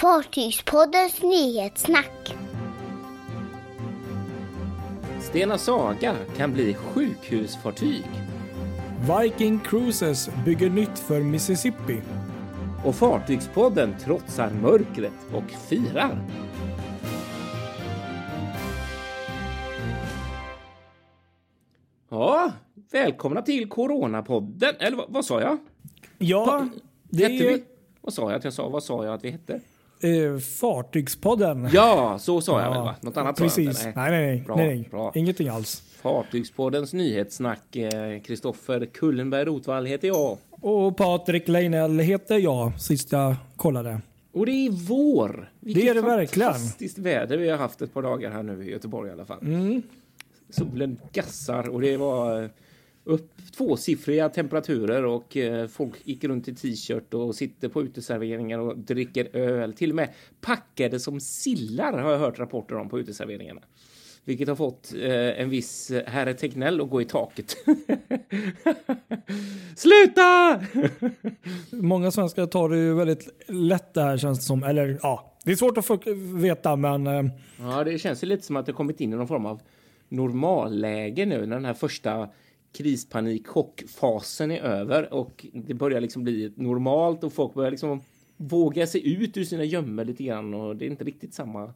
Fartygspoddens 0.00 1.22
nyhetssnack. 1.22 2.36
Stena 5.20 5.58
Saga 5.58 6.16
kan 6.36 6.52
bli 6.52 6.74
sjukhusfartyg. 6.74 8.04
Viking 9.22 9.60
Cruises 9.60 10.30
bygger 10.44 10.70
nytt 10.70 10.98
för 10.98 11.20
Mississippi. 11.20 12.02
Och 12.84 12.94
Fartygspodden 12.94 13.94
trotsar 14.04 14.50
mörkret 14.50 15.12
och 15.34 15.50
firar. 15.50 16.26
Ja, 22.08 22.52
välkomna 22.90 23.42
till 23.42 23.68
Coronapodden. 23.68 24.74
Eller 24.78 24.96
vad, 24.96 25.12
vad 25.12 25.24
sa 25.24 25.40
jag? 25.40 25.58
Ja, 26.18 26.68
det 27.02 27.24
är 27.24 27.28
vi? 27.30 27.64
Vad 28.00 28.14
sa 28.14 28.30
jag 28.30 28.38
att 28.38 28.44
jag 28.44 28.52
sa? 28.52 28.68
Vad 28.68 28.82
sa 28.82 29.04
jag 29.04 29.14
att 29.14 29.24
vi 29.24 29.30
hette? 29.30 29.60
Eh, 30.00 30.38
Fartygspodden. 30.38 31.68
Ja, 31.72 32.18
så 32.20 32.40
sa 32.40 32.62
jag 32.62 32.70
väl 32.70 32.80
va? 32.80 32.94
Något 33.00 33.16
annat 33.16 33.38
jag 33.40 33.46
Precis. 33.48 33.86
inte? 33.86 34.00
Nej, 34.00 34.10
nej, 34.10 34.26
nej. 34.26 34.42
Bra, 34.46 34.56
nej, 34.56 34.66
nej. 34.66 34.88
bra. 34.90 35.12
Ingenting 35.14 35.48
alls. 35.48 35.82
Fartygspoddens 36.02 36.92
nyhetssnack. 36.92 37.76
eh, 37.76 38.20
Kristoffer 38.24 38.86
Kullenberg 38.86 39.44
Rotvall 39.44 39.86
heter 39.86 40.08
jag. 40.08 40.38
Och 40.50 40.96
Patrik 40.96 41.48
Leinell 41.48 41.98
heter 41.98 42.38
jag, 42.38 42.80
sist 42.80 43.12
jag 43.12 43.34
kollade. 43.56 44.00
Och 44.32 44.46
det 44.46 44.52
är 44.52 44.70
vår. 44.70 45.50
Vilket 45.60 45.82
Det 45.82 45.88
är 45.88 45.94
det 45.94 46.00
verkligen. 46.00 46.52
fantastiskt 46.52 46.98
väder 46.98 47.36
vi 47.38 47.48
har 47.50 47.58
haft 47.58 47.82
ett 47.82 47.94
par 47.94 48.02
dagar 48.02 48.30
här 48.30 48.42
nu 48.42 48.64
i 48.64 48.70
Göteborg 48.70 49.08
i 49.10 49.12
alla 49.12 49.24
fall. 49.24 49.38
Mm. 49.42 49.82
Solen 50.50 50.96
gassar 51.12 51.68
och 51.68 51.80
det 51.80 51.96
var 51.96 52.42
eh, 52.42 52.48
upp 53.04 53.30
tvåsiffriga 53.56 54.28
temperaturer 54.28 55.04
och 55.04 55.36
eh, 55.36 55.66
folk 55.66 55.94
gick 56.04 56.24
runt 56.24 56.48
i 56.48 56.54
t-shirt 56.54 57.14
och 57.14 57.34
sitter 57.34 57.68
på 57.68 57.82
uteserveringar 57.82 58.58
och 58.58 58.78
dricker 58.78 59.36
öl. 59.36 59.72
Till 59.72 59.90
och 59.90 59.96
med 59.96 60.08
packade 60.40 61.00
som 61.00 61.20
sillar 61.20 61.92
har 61.92 62.10
jag 62.12 62.18
hört 62.18 62.38
rapporter 62.38 62.74
om 62.74 62.88
på 62.88 62.98
uteserveringarna. 62.98 63.60
Vilket 64.24 64.48
har 64.48 64.56
fått 64.56 64.94
eh, 64.94 65.40
en 65.40 65.50
viss 65.50 65.90
eh, 65.90 66.06
herre 66.06 66.34
Tegnell 66.34 66.80
att 66.80 66.90
gå 66.90 67.02
i 67.02 67.04
taket. 67.04 67.56
Sluta! 69.76 70.60
Många 71.70 72.10
svenskar 72.10 72.46
tar 72.46 72.68
det 72.68 72.76
ju 72.76 72.94
väldigt 72.94 73.28
lätt 73.48 73.94
det 73.94 74.02
här 74.02 74.16
känns 74.16 74.38
det 74.38 74.44
som. 74.44 74.62
Eller 74.62 74.98
ja, 75.02 75.36
det 75.44 75.52
är 75.52 75.56
svårt 75.56 75.78
att 75.78 75.86
få 75.86 75.98
veta 76.36 76.76
men 76.76 77.30
Ja, 77.60 77.84
det 77.84 77.98
känns 77.98 78.22
ju 78.22 78.26
lite 78.26 78.42
som 78.42 78.56
att 78.56 78.66
det 78.66 78.72
kommit 78.72 79.00
in 79.00 79.12
i 79.12 79.16
någon 79.16 79.28
form 79.28 79.46
av 79.46 79.60
normalläge 80.08 81.26
nu 81.26 81.46
när 81.46 81.56
den 81.56 81.64
här 81.64 81.74
första 81.74 82.28
krispanik 82.72 83.46
chockfasen 83.46 84.50
är 84.50 84.60
över 84.60 85.14
och 85.14 85.46
det 85.52 85.74
börjar 85.74 86.00
liksom 86.00 86.24
bli 86.24 86.52
normalt 86.56 87.24
och 87.24 87.32
folk 87.32 87.54
börjar 87.54 87.70
liksom 87.70 88.00
våga 88.36 88.86
sig 88.86 89.12
ut 89.22 89.36
ur 89.36 89.44
sina 89.44 89.64
gömmor 89.64 90.04
lite 90.04 90.24
grann 90.24 90.54
och 90.54 90.76
det 90.76 90.84
är 90.84 90.90
inte 90.90 91.04
riktigt 91.04 91.34
samma. 91.34 91.72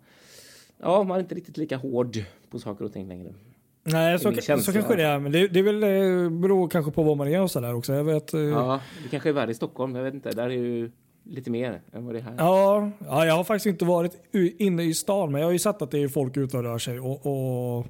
Ja, 0.80 1.02
man 1.02 1.16
är 1.16 1.20
inte 1.20 1.34
riktigt 1.34 1.56
lika 1.56 1.76
hård 1.76 2.24
på 2.50 2.58
saker 2.58 2.84
och 2.84 2.92
ting 2.92 3.08
längre. 3.08 3.34
nej 3.82 4.18
så, 4.18 4.32
så 4.32 4.72
kanske 4.72 4.96
det 4.96 5.02
är. 5.02 5.18
Men 5.18 5.32
det, 5.32 5.48
det 5.48 5.58
är 5.58 5.62
väl, 5.62 5.82
eh, 5.82 6.40
beror 6.40 6.68
kanske 6.68 6.92
på 6.92 7.02
vad 7.02 7.16
man 7.16 7.28
är 7.28 7.40
och 7.40 7.50
sådär 7.50 7.74
också. 7.74 7.92
Jag 7.92 8.04
vet, 8.04 8.34
eh, 8.34 8.40
Ja, 8.40 8.80
det 9.02 9.08
kanske 9.08 9.28
är 9.28 9.32
värre 9.32 9.50
i 9.50 9.54
Stockholm. 9.54 9.96
Jag 9.96 10.02
vet 10.04 10.14
inte. 10.14 10.30
Där 10.30 10.44
är 10.44 10.50
ju 10.50 10.90
lite 11.24 11.50
mer 11.50 11.80
än 11.92 12.06
vad 12.06 12.14
det 12.14 12.18
är 12.18 12.22
här. 12.22 12.34
Ja, 12.38 12.90
ja, 13.06 13.26
jag 13.26 13.34
har 13.34 13.44
faktiskt 13.44 13.66
inte 13.66 13.84
varit 13.84 14.12
inne 14.58 14.82
i 14.82 14.94
stan 14.94 15.32
men 15.32 15.40
jag 15.40 15.48
har 15.48 15.52
ju 15.52 15.58
sett 15.58 15.82
att 15.82 15.90
det 15.90 16.02
är 16.02 16.08
folk 16.08 16.36
ute 16.36 16.56
och 16.56 16.62
rör 16.62 16.78
sig 16.78 17.00
och, 17.00 17.26
och 17.26 17.86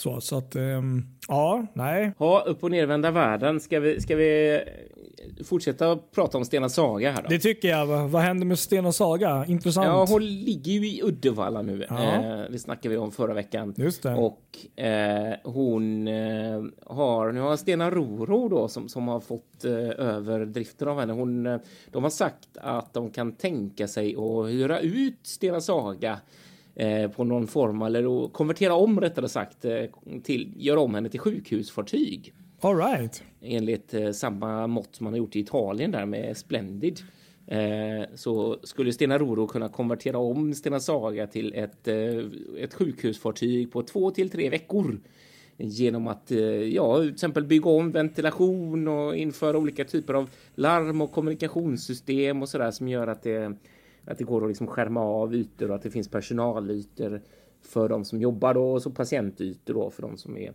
så. 0.00 0.20
Så 0.20 0.38
att, 0.38 0.56
ehm, 0.56 1.02
ja, 1.28 1.66
nej. 1.72 2.12
Ja, 2.18 2.44
upp 2.46 2.64
och 2.64 2.70
nervända 2.70 3.10
världen. 3.10 3.60
Ska 3.60 3.80
vi, 3.80 4.00
ska 4.00 4.16
vi 4.16 4.60
fortsätta 5.44 5.96
prata 5.96 6.38
om 6.38 6.44
Stena 6.44 6.68
Saga 6.68 7.10
här 7.10 7.22
då? 7.22 7.28
Det 7.28 7.38
tycker 7.38 7.68
jag. 7.68 7.86
Vad 7.86 8.22
händer 8.22 8.46
med 8.46 8.58
Sten 8.58 8.86
och 8.86 8.94
Saga? 8.94 9.44
Intressant. 9.48 9.86
Ja, 9.86 10.06
hon 10.08 10.26
ligger 10.26 10.72
ju 10.72 10.88
i 10.88 11.02
Uddevalla 11.02 11.62
nu. 11.62 11.86
Ja. 11.88 12.14
Eh, 12.14 12.50
det 12.50 12.58
snackade 12.58 12.88
vi 12.88 12.96
om 12.96 13.12
förra 13.12 13.34
veckan. 13.34 13.74
Just 13.76 14.02
det. 14.02 14.14
Och 14.14 14.80
eh, 14.84 15.34
hon 15.44 16.08
eh, 16.08 16.62
har, 16.86 17.32
nu 17.32 17.40
har 17.40 17.56
Stena 17.56 17.90
Roro 17.90 18.48
då 18.48 18.68
som, 18.68 18.88
som 18.88 19.08
har 19.08 19.20
fått 19.20 19.64
eh, 19.64 19.72
över 20.06 20.46
driften 20.46 20.88
av 20.88 21.00
henne. 21.00 21.12
Hon, 21.12 21.46
eh, 21.46 21.60
de 21.92 22.02
har 22.02 22.10
sagt 22.10 22.48
att 22.54 22.94
de 22.94 23.10
kan 23.10 23.32
tänka 23.32 23.88
sig 23.88 24.16
att 24.16 24.48
hyra 24.48 24.80
ut 24.80 25.18
Stena 25.22 25.60
Saga 25.60 26.18
på 27.16 27.24
någon 27.24 27.46
form 27.46 27.82
eller 27.82 28.28
konvertera 28.28 28.74
om 28.74 29.00
rättare 29.00 29.28
sagt 29.28 29.64
eh, 29.64 29.84
till, 30.22 30.52
göra 30.56 30.80
om 30.80 30.94
henne 30.94 31.08
till 31.08 31.20
sjukhusfartyg 31.20 32.34
All 32.60 32.76
right. 32.76 33.22
enligt 33.42 33.94
eh, 33.94 34.10
samma 34.10 34.66
mått 34.66 34.96
som 34.96 35.04
man 35.04 35.12
har 35.12 35.18
gjort 35.18 35.36
i 35.36 35.40
Italien 35.40 35.90
där 35.90 36.06
med 36.06 36.36
Splendid. 36.36 37.00
Eh, 37.46 38.06
så 38.14 38.58
skulle 38.62 38.92
Stena 38.92 39.18
Roro 39.18 39.46
kunna 39.46 39.68
konvertera 39.68 40.18
om 40.18 40.54
Stena 40.54 40.80
Saga 40.80 41.26
till 41.26 41.54
ett, 41.54 41.88
eh, 41.88 42.24
ett 42.58 42.74
sjukhusfartyg 42.74 43.72
på 43.72 43.82
två 43.82 44.10
till 44.10 44.30
tre 44.30 44.50
veckor. 44.50 45.00
Genom 45.56 46.06
att 46.06 46.30
eh, 46.30 46.38
ja, 46.48 46.98
till 47.00 47.12
exempel 47.12 47.44
bygga 47.44 47.70
om 47.70 47.92
ventilation 47.92 48.88
och 48.88 49.16
införa 49.16 49.58
olika 49.58 49.84
typer 49.84 50.14
av 50.14 50.30
larm 50.54 51.00
och 51.00 51.12
kommunikationssystem 51.12 52.42
och 52.42 52.48
sådär 52.48 52.70
som 52.70 52.88
gör 52.88 53.06
att 53.06 53.22
det, 53.22 53.56
att 54.04 54.18
det 54.18 54.24
går 54.24 54.42
att 54.42 54.48
liksom 54.48 54.66
skärma 54.66 55.00
av 55.00 55.34
ytor 55.34 55.68
och 55.68 55.76
att 55.76 55.82
det 55.82 55.90
finns 55.90 56.08
personalytor 56.08 57.20
för 57.62 57.88
de 57.88 58.04
som 58.04 58.20
jobbar 58.20 58.54
då 58.54 58.72
och 58.72 58.82
så 58.82 58.90
patientytor 58.90 59.74
då 59.74 59.90
för 59.90 60.02
de 60.02 60.16
som 60.16 60.36
är 60.36 60.52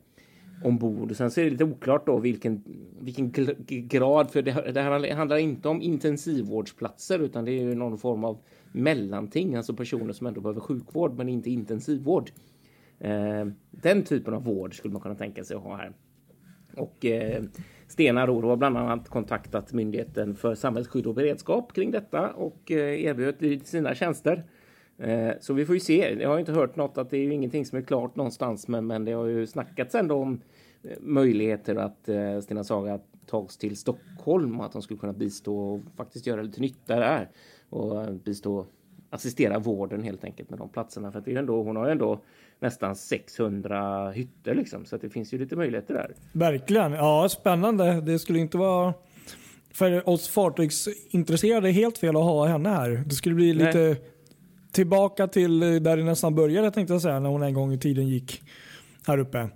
ombord. 0.64 1.12
Och 1.12 1.18
sen 1.18 1.32
så 1.32 1.42
är 1.42 1.46
det 1.46 1.52
lite 1.52 1.64
oklart 1.64 2.06
då 2.06 2.20
vilken, 2.20 2.64
vilken 3.00 3.32
grad, 3.68 4.32
för 4.32 4.42
det, 4.42 4.72
det 4.72 4.82
här 4.82 5.16
handlar 5.16 5.38
inte 5.38 5.70
om 5.70 5.82
intensivvårdsplatser 5.82 7.20
utan 7.20 7.46
det 7.46 7.52
är 7.52 7.62
ju 7.62 7.76
någon 7.76 7.98
form 7.98 8.24
av 8.24 8.38
mellanting, 8.72 9.56
alltså 9.56 9.74
personer 9.74 10.14
som 10.14 10.28
ändå 10.28 10.42
behöver 10.42 10.62
sjukvård 10.62 11.18
men 11.18 11.30
inte 11.30 11.50
intensivvård. 11.50 12.32
Eh, 13.00 13.48
den 13.72 14.04
typen 14.04 14.34
av 14.34 14.44
vård 14.44 14.78
skulle 14.78 14.92
man 14.92 15.02
kunna 15.02 15.16
tänka 15.16 15.44
sig 15.44 15.58
att 15.58 15.64
ha 15.64 15.76
här. 15.76 15.94
Och 16.78 17.06
eh, 17.06 17.44
Stena 17.94 18.28
Roro 18.28 18.50
har 18.50 18.58
bland 18.58 18.78
annat 18.78 19.10
kontaktat 19.10 19.74
Myndigheten 19.74 20.36
för 20.36 20.56
samhällsskydd 20.56 21.08
och 21.08 21.14
beredskap 21.14 21.74
kring 21.74 21.92
detta 21.92 22.30
och 22.30 22.72
eh, 22.72 23.04
erbjudit 23.06 23.68
sina 23.68 23.96
tjänster. 23.96 24.44
Eh, 24.98 25.32
så 25.40 25.54
vi 25.54 25.66
får 25.66 25.76
ju 25.76 25.80
se. 25.80 26.22
Jag 26.22 26.30
har 26.30 26.40
inte 26.40 26.52
hört 26.52 26.76
något 26.76 26.98
att 26.98 27.10
det 27.10 27.18
är 27.18 27.22
ju 27.22 27.34
ingenting 27.34 27.66
som 27.66 27.78
är 27.78 27.82
klart 27.82 28.16
någonstans, 28.16 28.68
men, 28.68 28.88
men 28.88 29.06
det 29.06 29.12
har 29.12 29.26
ju 29.26 29.48
snackats 29.48 29.96
ändå 29.96 30.16
om 30.16 30.42
eh, 30.84 30.98
möjligheter 31.02 31.76
att 31.76 32.10
Stena 32.44 32.64
Saga 32.64 33.00
tas 33.26 33.58
till 33.58 33.78
Stockholm 33.78 34.60
och 34.60 34.66
att 34.66 34.72
de 34.72 34.82
skulle 34.82 35.00
kunna 35.00 35.14
bistå 35.14 35.58
och 35.58 35.82
faktiskt 35.96 36.28
göra 36.28 36.42
lite 36.42 36.62
nytta 36.62 36.96
där 36.96 37.30
och 37.70 38.14
bistå 38.14 38.66
assistera 39.10 39.60
vården 39.60 40.04
helt 40.04 40.24
enkelt 40.24 40.50
med 40.50 40.60
de 40.60 40.70
platserna. 40.70 41.12
För 41.12 41.20
att 41.20 41.26
det 41.26 41.34
är 41.34 41.40
ändå, 41.40 41.64
hon 41.64 41.76
har 41.76 41.86
ju 41.86 41.92
ändå 41.92 42.24
nästan 42.64 42.96
600 42.96 44.12
hytter 44.12 44.56
liksom, 44.56 44.86
så 44.86 44.96
att 44.96 45.02
det 45.02 45.10
finns 45.10 45.34
ju 45.34 45.38
lite 45.38 45.56
möjligheter 45.56 45.94
där. 45.94 46.16
Verkligen. 46.32 46.92
Ja, 46.92 47.30
spännande. 47.30 48.02
Det 48.02 48.20
skulle 48.20 48.40
inte 48.40 48.58
vara 48.58 48.94
för 49.74 50.10
oss 50.10 50.30
fartygsintresserade 50.30 51.72
helt 51.72 51.98
fel 51.98 52.16
att 52.16 52.24
ha 52.24 52.48
henne 52.48 52.70
här. 52.70 53.04
Det 53.06 53.16
skulle 53.16 53.36
bli 53.36 53.54
Nej. 53.54 53.66
lite 53.66 53.98
tillbaka 54.72 55.28
till 55.28 55.60
där 55.60 55.98
det 55.98 56.04
nästan 56.04 56.36
började 56.36 56.72
tänkte 56.72 56.94
jag 56.94 57.02
säga 57.02 57.20
när 57.20 57.30
hon 57.30 57.44
en 57.44 57.54
gång 57.54 57.74
i 57.74 57.80
tiden 57.80 58.08
gick 58.08 58.42
här 59.08 59.18
uppe. 59.18 59.50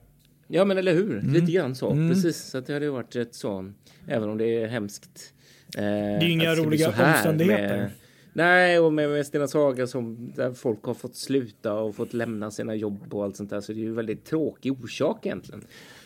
Ja, 0.47 0.65
men 0.65 0.77
eller 0.77 0.93
hur? 0.93 1.21
Lite 1.21 1.51
grann 1.51 1.75
så. 1.75 1.91
Mm. 1.91 2.09
Precis, 2.09 2.37
så 2.37 2.57
att 2.57 2.65
det 2.65 2.73
hade 2.73 2.89
varit 2.89 3.15
ett 3.15 3.35
så, 3.35 3.73
även 4.07 4.29
om 4.29 4.37
det 4.37 4.63
är 4.63 4.67
hemskt. 4.67 5.33
Eh, 5.77 5.83
det 5.83 5.89
är 5.89 6.21
ju 6.21 6.31
inga 6.31 6.55
roliga 6.55 6.87
omständigheter. 6.87 7.91
Nej, 8.37 8.79
och 8.79 8.93
med, 8.93 9.09
med 9.09 9.25
Stena 9.25 9.47
Saga 9.47 9.87
som 9.87 10.31
där 10.35 10.51
folk 10.51 10.83
har 10.83 10.93
fått 10.93 11.15
sluta 11.15 11.73
och 11.73 11.95
fått 11.95 12.13
lämna 12.13 12.51
sina 12.51 12.75
jobb 12.75 13.13
och 13.13 13.23
allt 13.23 13.35
sånt 13.35 13.49
där. 13.49 13.61
Så 13.61 13.73
det 13.73 13.79
är 13.79 13.83
ju 13.83 13.93
väldigt 13.93 14.25
tråkig 14.25 14.71
orsak 14.71 15.25
egentligen. 15.25 15.63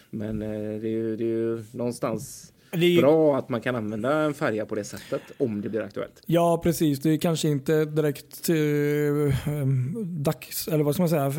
Men 0.10 0.42
eh, 0.42 0.50
det, 0.50 0.88
är 0.88 0.92
ju, 0.92 1.16
det 1.18 1.24
är 1.24 1.28
ju 1.28 1.64
någonstans 1.72 2.54
ju- 2.74 3.02
bra 3.02 3.38
att 3.38 3.50
man 3.50 3.62
kan 3.62 3.76
använda 3.76 4.14
en 4.14 4.34
färja 4.34 4.66
på 4.66 4.76
det 4.76 4.84
sättet 4.84 5.22
om 5.38 5.62
det 5.62 5.70
blir 5.70 5.82
aktuellt. 5.82 6.22
Ja, 6.26 6.62
precis. 6.64 7.00
Det 7.00 7.10
är 7.10 7.18
kanske 7.18 7.48
inte 7.50 7.86
direkt 7.86 8.50
eh, 8.50 8.56
ehm, 9.54 10.24
dags, 10.24 10.68
eller 10.68 10.84
vad 10.84 10.94
ska 10.94 11.02
man 11.02 11.10
säga, 11.10 11.34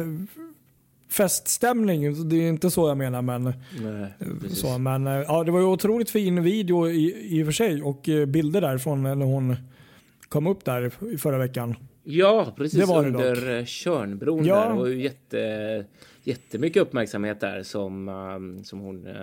feststämning. 1.10 2.28
Det 2.28 2.36
är 2.36 2.48
inte 2.48 2.70
så 2.70 2.88
jag 2.88 2.96
menar. 2.96 3.22
Men, 3.22 3.42
Nej, 3.82 4.14
så, 4.50 4.78
men 4.78 5.06
eh, 5.06 5.12
ja, 5.12 5.44
det 5.44 5.50
var 5.50 5.60
ju 5.60 5.66
otroligt 5.66 6.10
fin 6.10 6.42
video 6.42 6.88
i, 6.88 7.36
i 7.38 7.42
och 7.42 7.46
för 7.46 7.52
sig 7.52 7.82
och 7.82 8.08
eh, 8.08 8.26
bilder 8.26 8.60
därifrån 8.60 9.02
när 9.02 9.14
hon 9.14 9.56
kom 10.32 10.46
upp 10.46 10.64
där 10.64 10.92
i 11.14 11.18
förra 11.18 11.38
veckan. 11.38 11.74
Ja, 12.04 12.52
precis 12.56 12.80
Det 12.80 12.86
var 12.86 13.02
det 13.02 13.08
under 13.08 13.58
eh, 13.58 13.64
Tjörnbron 13.64 14.44
Ja. 14.44 14.68
där. 14.68 14.86
Ju 14.86 15.02
jätte, 15.02 15.84
jättemycket 16.22 16.82
uppmärksamhet 16.82 17.40
där 17.40 17.62
som, 17.62 18.08
um, 18.08 18.64
som 18.64 18.80
hon 18.80 19.06
uh, 19.06 19.14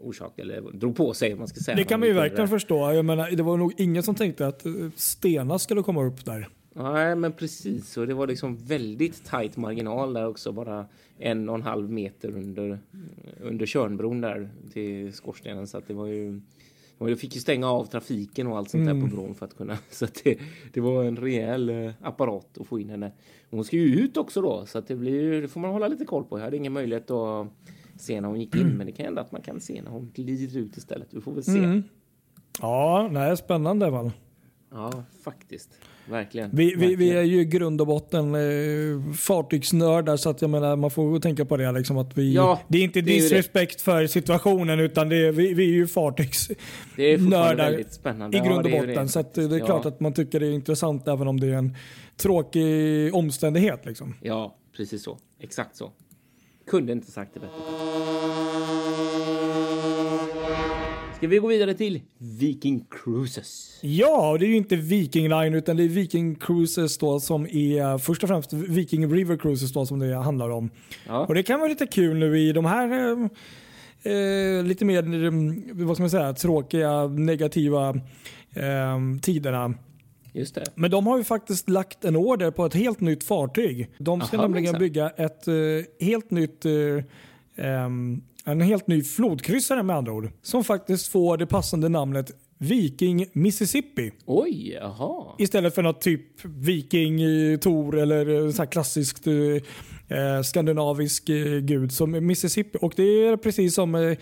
orsakade, 0.00 0.54
eller 0.54 0.70
drog 0.72 0.96
på 0.96 1.14
sig 1.14 1.34
man 1.34 1.48
ska 1.48 1.60
säga. 1.60 1.76
Det 1.76 1.84
kan 1.84 2.00
man 2.00 2.08
ju 2.08 2.14
verkligen 2.14 2.46
där. 2.46 2.46
förstå. 2.46 2.92
Jag 2.92 3.04
menar, 3.04 3.30
det 3.30 3.42
var 3.42 3.56
nog 3.56 3.74
ingen 3.76 4.02
som 4.02 4.14
tänkte 4.14 4.46
att 4.46 4.66
eh, 4.66 4.72
Stena 4.96 5.58
skulle 5.58 5.82
komma 5.82 6.04
upp 6.04 6.24
där. 6.24 6.48
Nej, 6.72 7.16
men 7.16 7.32
precis. 7.32 7.96
Och 7.96 8.06
det 8.06 8.14
var 8.14 8.26
liksom 8.26 8.56
väldigt 8.56 9.24
tajt 9.24 9.56
marginal 9.56 10.14
där 10.14 10.26
också. 10.26 10.52
Bara 10.52 10.86
en 11.18 11.48
och 11.48 11.54
en 11.54 11.62
halv 11.62 11.90
meter 11.90 12.28
under, 12.28 12.78
under 13.40 13.66
Tjörnbron 13.66 14.20
där 14.20 14.48
till 14.72 15.12
skorstenen. 15.12 15.66
Så 15.66 15.78
att 15.78 15.88
det 15.88 15.94
var 15.94 16.06
ju 16.06 16.40
Jag 16.98 17.20
fick 17.20 17.34
ju 17.34 17.40
stänga 17.40 17.70
av 17.70 17.84
trafiken 17.84 18.46
och 18.46 18.58
allt 18.58 18.70
sånt 18.70 18.86
där 18.86 19.00
på 19.00 19.06
bron 19.06 19.34
för 19.34 19.46
att 19.46 19.56
kunna. 19.56 19.78
Så 19.90 20.04
att 20.04 20.20
det, 20.24 20.38
det 20.72 20.80
var 20.80 21.04
en 21.04 21.16
rejäl 21.16 21.68
eh, 21.68 21.90
apparat 22.00 22.58
att 22.58 22.66
få 22.66 22.80
in 22.80 22.90
henne. 22.90 23.12
Hon 23.50 23.64
ska 23.64 23.76
ju 23.76 24.00
ut 24.00 24.16
också 24.16 24.40
då 24.42 24.66
så 24.66 24.78
att 24.78 24.88
det 24.88 24.96
blir 24.96 25.42
det 25.42 25.48
får 25.48 25.60
man 25.60 25.70
hålla 25.70 25.88
lite 25.88 26.04
koll 26.04 26.24
på. 26.24 26.38
Jag 26.38 26.44
hade 26.44 26.56
ingen 26.56 26.72
möjlighet 26.72 27.10
att 27.10 27.46
se 27.96 28.20
när 28.20 28.28
hon 28.28 28.40
gick 28.40 28.54
in, 28.54 28.76
men 28.76 28.86
det 28.86 28.92
kan 28.92 29.04
hända 29.04 29.20
att 29.20 29.32
man 29.32 29.42
kan 29.42 29.60
se 29.60 29.82
när 29.82 29.90
hon 29.90 30.10
glider 30.14 30.58
ut 30.58 30.76
istället. 30.76 31.08
Vi 31.10 31.20
får 31.20 31.32
väl 31.32 31.44
se. 31.44 31.82
Ja, 32.60 33.08
nej, 33.12 33.36
spännande 33.36 33.90
väl. 33.90 34.10
Ja, 34.70 34.92
faktiskt. 35.24 35.68
Verkligen. 36.10 36.50
Vi, 36.52 36.74
vi, 36.74 36.96
vi 36.96 37.10
är 37.10 37.22
ju 37.22 37.40
i 37.40 37.44
grund 37.44 37.80
och 37.80 37.86
botten 37.86 38.34
eh, 38.34 39.12
fartygsnördar 39.14 40.16
så 40.16 40.30
att 40.30 40.42
jag 40.42 40.50
menar 40.50 40.76
man 40.76 40.90
får 40.90 41.20
tänka 41.20 41.44
på 41.44 41.56
det 41.56 41.72
liksom 41.72 41.98
att 41.98 42.18
vi, 42.18 42.34
Ja, 42.34 42.60
det 42.68 42.78
är 42.78 42.82
inte 42.84 43.00
det 43.00 43.10
disrespekt 43.10 43.80
för 43.80 44.06
situationen 44.06 44.80
utan 44.80 45.08
det 45.08 45.16
är, 45.16 45.32
vi, 45.32 45.54
vi 45.54 45.62
är 45.64 45.68
ju 45.74 45.86
fartygsnördar 45.86 47.70
i 47.78 47.84
grund 48.38 48.52
Ja, 48.52 48.58
och 48.60 48.70
ju 48.70 48.78
botten 48.86 48.94
det. 49.04 49.08
så 49.08 49.20
att 49.20 49.34
det 49.34 49.42
är 49.44 49.58
Ja. 49.58 49.66
klart 49.66 49.86
att 49.86 50.00
man 50.00 50.12
tycker 50.12 50.40
det 50.40 50.46
är 50.46 50.50
intressant 50.52 51.08
även 51.08 51.28
om 51.28 51.40
det 51.40 51.46
är 51.46 51.52
en 51.52 51.76
tråkig 52.16 53.14
omständighet 53.14 53.86
liksom. 53.86 54.14
Ja, 54.22 54.56
precis 54.76 55.02
så. 55.02 55.18
Exakt 55.40 55.76
så. 55.76 55.92
Kunde 56.66 56.92
inte 56.92 57.10
sagt 57.10 57.34
det 57.34 57.40
bättre. 57.40 57.54
Ska 61.18 61.26
vi 61.26 61.38
gå 61.38 61.48
vidare 61.48 61.74
till 61.74 62.00
Viking 62.18 62.84
Cruises? 62.90 63.78
Ja, 63.82 64.36
det 64.40 64.46
är 64.46 64.48
ju 64.48 64.56
inte 64.56 64.76
Viking 64.76 65.28
Line 65.28 65.54
utan 65.54 65.76
det 65.76 65.84
är 65.84 65.88
Viking 65.88 66.34
Cruises 66.34 66.98
då 66.98 67.20
som 67.20 67.46
är 67.46 67.98
först 67.98 68.22
och 68.22 68.28
främst 68.28 68.52
Viking 68.52 69.12
River 69.12 69.36
Cruises 69.36 69.72
då 69.72 69.86
som 69.86 69.98
det 69.98 70.16
handlar 70.16 70.50
om. 70.50 70.70
Ja. 71.06 71.26
Och 71.26 71.34
det 71.34 71.42
kan 71.42 71.60
vara 71.60 71.68
lite 71.68 71.86
kul 71.86 72.16
nu 72.16 72.38
i 72.38 72.52
de 72.52 72.64
här 72.64 72.92
eh, 72.92 74.12
eh, 74.12 74.64
lite 74.64 74.84
mer, 74.84 75.24
eh, 75.24 75.32
vad 75.86 75.96
ska 75.96 76.02
man 76.02 76.10
säga, 76.10 76.32
tråkiga, 76.32 77.06
negativa 77.06 77.88
eh, 78.54 78.98
tiderna. 79.22 79.74
Just 80.32 80.54
det. 80.54 80.64
Men 80.74 80.90
de 80.90 81.06
har 81.06 81.18
ju 81.18 81.24
faktiskt 81.24 81.68
lagt 81.68 82.04
en 82.04 82.16
order 82.16 82.50
på 82.50 82.66
ett 82.66 82.74
helt 82.74 83.00
nytt 83.00 83.24
fartyg. 83.24 83.90
De 83.98 84.20
ska 84.20 84.36
Aha, 84.36 84.46
nämligen 84.46 84.78
bygga 84.78 85.10
ett 85.10 85.48
eh, 85.48 85.54
helt 86.06 86.30
nytt 86.30 86.64
eh, 86.64 87.04
ehm, 87.56 88.22
en 88.50 88.60
helt 88.60 88.86
ny 88.86 89.02
flodkryssare 89.02 89.82
med 89.82 89.96
andra 89.96 90.12
ord. 90.12 90.30
Som 90.42 90.64
faktiskt 90.64 91.08
får 91.08 91.36
det 91.36 91.46
passande 91.46 91.88
namnet 91.88 92.30
Viking 92.58 93.26
Mississippi. 93.32 94.12
Oj, 94.26 94.72
jaha. 94.72 95.24
Istället 95.38 95.74
för 95.74 95.82
något 95.82 96.00
typ 96.00 96.44
Viking, 96.44 97.18
Tor 97.60 97.98
eller 97.98 98.44
eh, 98.46 98.50
så 98.50 98.66
klassiskt 98.66 99.26
eh, 99.26 99.34
eh, 100.18 100.42
skandinavisk 100.42 101.28
eh, 101.28 101.58
gud 101.58 101.92
som 101.92 102.26
Mississippi. 102.26 102.78
Och 102.80 102.92
det 102.96 103.02
är 103.02 103.36
precis 103.36 103.74
som 103.74 103.94
eh, 103.94 104.18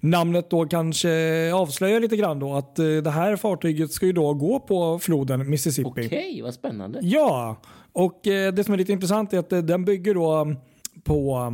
namnet 0.00 0.50
då 0.50 0.66
kanske 0.66 1.10
avslöjar 1.54 2.00
lite 2.00 2.16
grann 2.16 2.38
då 2.38 2.54
att 2.54 2.78
eh, 2.78 2.86
det 2.86 3.10
här 3.10 3.36
fartyget 3.36 3.92
ska 3.92 4.06
ju 4.06 4.12
då 4.12 4.34
gå 4.34 4.60
på 4.60 4.98
floden 4.98 5.50
Mississippi. 5.50 5.90
Okej, 5.90 6.40
vad 6.42 6.54
spännande. 6.54 6.98
Ja, 7.02 7.60
och 7.92 8.20
det 8.24 8.64
som 8.64 8.74
är 8.74 8.78
lite 8.78 8.92
intressant 8.92 9.32
är 9.32 9.38
att 9.38 9.50
den 9.50 9.84
bygger 9.84 10.14
då 10.14 10.54
på 11.04 11.52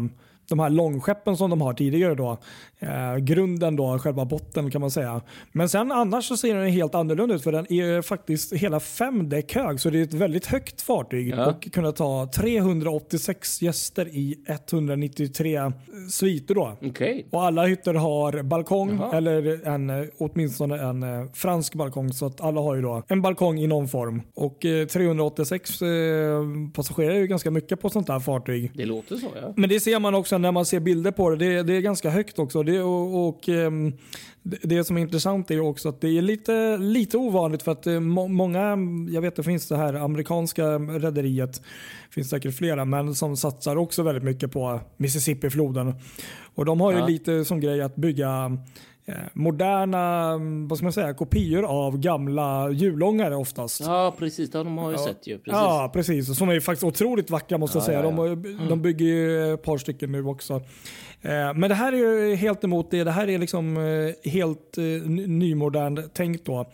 de 0.49 0.59
här 0.59 0.71
långskeppen 0.71 1.37
som 1.37 1.51
de 1.51 1.61
har 1.61 1.75
tidigare 1.75 2.15
då. 2.15 2.39
Eh, 2.79 3.17
grunden 3.17 3.77
då, 3.77 3.99
själva 3.99 4.25
botten 4.25 4.71
kan 4.71 4.81
man 4.81 4.91
säga. 4.91 5.21
Men 5.53 5.69
sen 5.69 5.93
annars 5.93 6.25
så 6.29 6.37
ser 6.37 6.55
den 6.55 6.69
helt 6.71 6.95
annorlunda 6.95 7.35
ut 7.35 7.43
för 7.43 7.53
den 7.53 7.73
är 7.73 8.03
faktiskt 8.03 8.53
hela 8.53 8.81
fem 8.81 9.29
däck 9.29 9.55
hög. 9.55 9.81
Så 9.81 9.91
det 9.91 9.99
är 9.99 10.03
ett 10.03 10.15
väldigt 10.15 10.47
högt 10.47 10.83
fartyg 10.83 11.29
Ja. 11.29 11.47
och 11.47 11.73
kunna 11.73 11.93
ta 11.93 12.29
386 12.37 13.63
gäster 13.63 14.09
i 14.09 14.37
193 14.49 15.73
sviter 16.11 16.55
då. 16.55 16.77
Okej. 16.83 17.27
Och 17.31 17.45
alla 17.45 17.67
hytter 17.67 17.95
har 17.95 18.43
balkong 18.43 18.97
Jaha. 18.99 19.17
eller 19.17 19.67
en, 19.69 20.11
åtminstone 20.19 20.79
en 20.83 21.03
eh, 21.03 21.27
fransk 21.35 21.75
balkong. 21.75 22.13
Så 22.13 22.27
att 22.27 22.41
alla 22.41 22.61
har 22.61 22.75
ju 22.75 22.83
då 22.83 23.03
en 23.09 23.23
balkong 23.23 23.59
i 23.59 23.67
någon 23.67 23.89
form. 23.89 24.23
Och 24.35 24.65
eh, 24.65 24.87
386 24.87 25.83
eh, 25.83 25.89
passagerare 26.75 27.17
är 27.17 27.21
ju 27.21 27.27
ganska 27.27 27.51
mycket 27.51 27.81
på 27.81 27.91
sånt 27.91 28.09
här 28.09 28.21
fartyg. 28.21 28.71
Det 28.75 28.85
låter 28.85 29.17
så, 29.17 29.27
ja. 29.43 29.53
Men 29.57 29.69
det 29.69 29.81
ser 29.81 29.99
man 30.01 30.15
också 30.15 30.34
när 30.39 30.53
man 30.53 30.67
ser 30.67 30.81
bilder 30.81 31.11
på 31.11 31.31
det. 31.31 31.37
Det, 31.37 31.63
det 31.63 31.73
är 31.77 31.81
ganska 31.81 32.11
högt 32.11 32.39
också. 32.39 32.63
Det, 32.63 32.81
och, 32.81 33.29
och, 33.29 33.49
ehm, 33.49 33.93
det, 34.43 34.85
som 34.85 34.97
är 34.97 35.01
intressant 35.01 35.51
är 35.51 35.61
också 35.61 35.89
att 35.89 36.01
det 36.01 36.09
är 36.19 36.23
lite, 36.23 36.77
lite 36.77 37.19
ovanligt 37.19 37.63
för 37.63 37.73
att 37.73 37.87
eh, 37.87 38.01
må, 38.01 38.29
många, 38.29 38.79
jag 39.11 39.21
vet 39.21 39.37
det 39.37 39.43
finns 39.43 39.69
det 39.69 39.77
här 39.77 39.95
amerikanska 39.95 40.65
rederiet, 40.79 41.63
finns 42.11 42.31
säkert 42.31 42.55
flera, 42.55 42.85
men 42.85 43.15
som 43.15 43.37
satsar 43.37 43.77
också 43.77 44.03
väldigt 44.03 44.25
mycket 44.25 44.53
på 44.53 44.81
Mississippi-floden. 44.97 45.95
Och 46.55 46.65
de 46.65 46.81
har 46.81 46.93
ju 46.93 46.99
Ja. 46.99 47.07
lite 47.07 47.45
som 47.45 47.61
grej 47.61 47.83
att 47.83 47.97
bygga 47.97 48.59
moderna 49.33 50.31
mm, 50.33 50.69
vad 50.69 50.79
ska 50.79 50.85
man 50.85 50.93
säga, 50.93 51.15
kopior 51.15 51.65
av 51.65 51.99
gamla 51.99 52.71
hjulångare 52.71 53.37
oftast. 53.37 53.81
Ja, 53.81 54.15
precis. 54.19 54.51
Ja, 54.55 54.65
de 54.65 54.79
har 54.79 54.91
ju 54.93 54.99
sett 54.99 55.27
ju. 55.27 55.39
Precis. 55.39 55.53
Ja, 55.53 55.91
precis. 55.93 56.39
Som 56.39 56.49
är 56.49 56.61
faktiskt 56.61 56.85
otroligt 56.85 57.31
vackra 57.31 57.59
måste 57.59 57.79
jag 57.79 57.83
Ja, 57.83 57.87
säga. 57.87 57.99
ja, 58.05 58.35
De, 58.35 58.67
de 58.69 58.83
bygger 58.83 59.07
ju 59.07 59.55
ett 59.55 59.63
par 59.63 59.79
stycken 59.79 60.13
nu 60.13 60.25
också. 60.27 60.61
Eh, 61.25 61.55
Men 61.55 61.61
det 61.69 61.75
här 61.75 61.93
är 61.93 61.97
ju 61.97 62.35
helt 62.35 62.65
emot 62.65 62.91
det. 62.91 63.05
Det 63.05 63.11
här 63.11 63.29
är 63.31 63.39
liksom 63.39 63.77
eh, 63.77 64.31
helt 64.31 64.79
eh, 64.79 64.85
ny- 64.85 65.27
nymodernt 65.27 66.15
tänkt 66.15 66.45
då. 66.47 66.67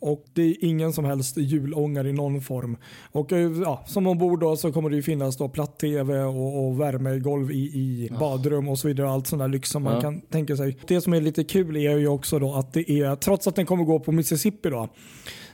Och 0.00 0.24
det 0.32 0.42
är 0.42 0.56
ingen 0.64 0.92
som 0.92 1.04
helst 1.04 1.36
hjulångare 1.36 2.08
i 2.08 2.12
någon 2.12 2.40
form. 2.40 2.76
Och 3.12 3.32
ja, 3.64 3.84
som 3.86 4.06
ombord 4.06 4.40
då 4.40 4.56
så 4.56 4.72
kommer 4.72 4.90
det 4.90 4.96
ju 4.96 5.02
finnas 5.02 5.36
då 5.36 5.48
platt-tv 5.48 6.20
och, 6.22 6.66
och 6.66 6.80
värmegolv 6.80 7.50
i, 7.52 7.54
i 7.56 8.10
badrum 8.20 8.68
och 8.68 8.78
så 8.78 8.88
vidare. 8.88 9.10
Allt 9.10 9.26
sånt 9.26 9.40
där 9.40 9.48
lyx 9.48 9.70
som 9.70 9.82
man 9.82 9.94
Ja. 9.94 10.00
kan 10.00 10.20
tänka 10.20 10.56
sig. 10.56 10.76
Det 10.86 11.00
som 11.00 11.12
är 11.12 11.20
lite 11.20 11.44
kul 11.44 11.76
är 11.76 11.96
ju 11.98 12.08
också 12.08 12.38
då 12.38 12.54
att 12.54 12.72
det 12.72 12.90
är, 12.90 13.16
trots 13.16 13.46
att 13.46 13.56
den 13.56 13.66
kommer 13.66 13.84
gå 13.84 14.00
på 14.00 14.12
Mississippi 14.12 14.70
då, 14.70 14.88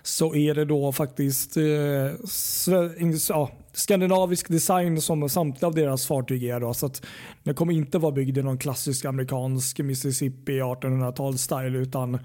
så 0.02 0.34
är 0.34 0.54
det 0.54 0.64
då 0.64 0.92
faktiskt 0.92 1.56
eh, 1.56 1.64
ja, 3.28 3.50
skandinavisk 3.72 4.48
design 4.48 5.00
som 5.00 5.28
samtliga 5.28 5.66
av 5.66 5.74
deras 5.74 6.06
fartyg 6.06 6.44
är. 6.44 6.60
Då, 6.60 6.74
så 6.74 6.86
att 6.86 7.06
den 7.42 7.54
kommer 7.54 7.72
inte 7.72 7.98
vara 7.98 8.12
byggd 8.12 8.38
i 8.38 8.42
någon 8.42 8.58
klassisk 8.58 9.04
amerikansk 9.04 9.78
Mississippi 9.78 10.60
1800-tal 10.60 11.38
style 11.38 11.78
utan 11.78 12.18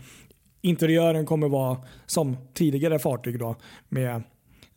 interiören 0.62 1.26
kommer 1.26 1.50
vara 1.50 1.78
som 2.06 2.38
tidigare 2.54 3.00
fartyg 3.00 3.40
då 3.40 3.56
med 3.90 4.24